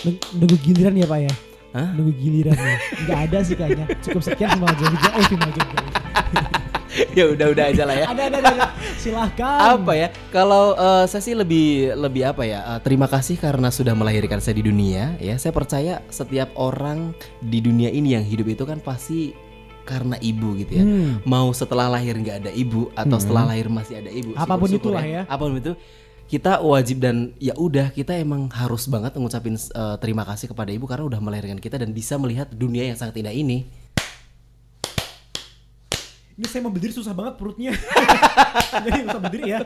Nung- 0.04 0.22
Nunggu 0.36 0.58
giliran 0.60 0.96
ya 0.98 1.08
Pak 1.08 1.20
ya. 1.24 1.34
Hah? 1.72 1.90
Nunggu 1.96 2.12
giliran 2.20 2.58
ya. 2.60 2.76
Enggak 3.00 3.20
ada 3.32 3.38
sih 3.42 3.56
kayaknya. 3.56 3.86
Cukup 4.04 4.22
sekian 4.22 4.50
sama 4.52 4.68
Jogja. 4.76 5.10
Eh 5.16 5.26
Jogja. 5.32 5.64
ya 7.18 7.24
udah 7.32 7.48
udah 7.56 7.66
aja 7.72 7.84
lah 7.88 7.96
ya. 7.96 8.06
ada, 8.12 8.22
ada, 8.28 8.38
ada, 8.44 8.50
ada. 8.52 8.68
Silahkan. 9.00 9.80
apa 9.80 9.94
ya 9.96 10.08
kalau 10.30 10.76
eh, 10.76 11.06
saya 11.08 11.24
sih 11.24 11.34
lebih 11.34 11.96
lebih 11.96 12.28
apa 12.28 12.44
ya 12.44 12.60
eh, 12.76 12.80
terima 12.84 13.08
kasih 13.08 13.40
karena 13.40 13.72
sudah 13.72 13.96
melahirkan 13.96 14.44
saya 14.44 14.60
di 14.60 14.68
dunia 14.68 15.16
ya 15.18 15.40
saya 15.40 15.56
percaya 15.56 16.04
setiap 16.12 16.52
orang 16.60 17.16
di 17.40 17.64
dunia 17.64 17.90
ini 17.90 18.14
yang 18.20 18.26
hidup 18.28 18.46
itu 18.52 18.64
kan 18.68 18.84
pasti 18.84 19.32
karena 19.84 20.16
ibu 20.18 20.54
gitu 20.56 20.72
ya 20.78 20.84
Hmm. 20.84 21.20
mau 21.24 21.50
setelah 21.52 21.88
lahir 21.88 22.16
nggak 22.16 22.38
ada 22.46 22.52
ibu 22.52 22.90
atau 22.94 23.18
setelah 23.18 23.44
lahir 23.48 23.68
masih 23.68 24.00
ada 24.00 24.10
ibu 24.10 24.32
Apa 24.34 24.56
pun 24.56 24.68
syukur-syukur 24.68 24.92
itulah 24.98 25.04
ya. 25.04 25.22
apa 25.26 25.44
pun 25.44 25.58
itu 25.58 25.74
kita 26.26 26.64
wajib 26.64 27.04
dan 27.04 27.36
ya 27.38 27.52
udah 27.54 27.92
kita 27.92 28.16
emang 28.16 28.48
harus 28.50 28.88
banget 28.88 29.12
mengucapin 29.16 29.54
eh, 29.54 29.96
terima 30.00 30.24
kasih 30.24 30.48
kepada 30.48 30.72
ibu 30.72 30.88
karena 30.88 31.04
udah 31.04 31.20
melahirkan 31.20 31.60
kita 31.60 31.76
dan 31.76 31.92
bisa 31.92 32.16
melihat 32.16 32.48
dunia 32.48 32.88
yang 32.88 32.96
sangat 32.96 33.20
indah 33.20 33.36
ini 33.36 33.68
Ini 36.40 36.48
saya 36.48 36.62
mau 36.64 36.72
berdiri 36.72 36.96
susah 36.96 37.12
banget 37.12 37.36
perutnya. 37.36 37.76
Jadi 38.88 39.00
susah 39.04 39.22
berdiri 39.22 39.44
ya. 39.52 39.60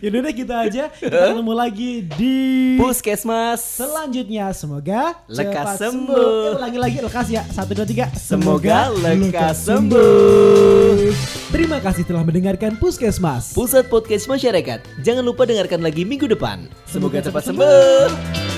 Yaudah 0.00 0.20
deh 0.24 0.34
kita 0.34 0.54
aja. 0.64 0.84
Kita 0.88 1.16
ketemu 1.32 1.52
lagi 1.52 1.90
di 2.16 2.36
puskesmas 2.80 3.60
selanjutnya. 3.60 4.48
Semoga 4.56 5.20
Lekas 5.28 5.76
cepat 5.76 5.76
sembuh. 5.76 6.56
Eh, 6.56 6.56
ulangi 6.56 6.78
lagi 6.80 6.98
lekas 7.04 7.26
ya. 7.28 7.42
Satu 7.52 7.76
dua 7.76 7.86
tiga. 7.86 8.08
Semoga 8.16 8.88
lekas 8.96 9.68
sembuh. 9.68 11.12
Terima 11.52 11.78
kasih 11.84 12.04
telah 12.08 12.24
mendengarkan 12.24 12.80
Puskesmas. 12.80 13.52
Pusat 13.52 13.92
Podcast 13.92 14.24
Masyarakat. 14.26 14.82
Jangan 15.04 15.24
lupa 15.24 15.44
dengarkan 15.44 15.84
lagi 15.84 16.02
minggu 16.08 16.26
depan. 16.26 16.64
Semoga 16.88 17.20
cepat 17.20 17.52
sembuh. 17.52 18.55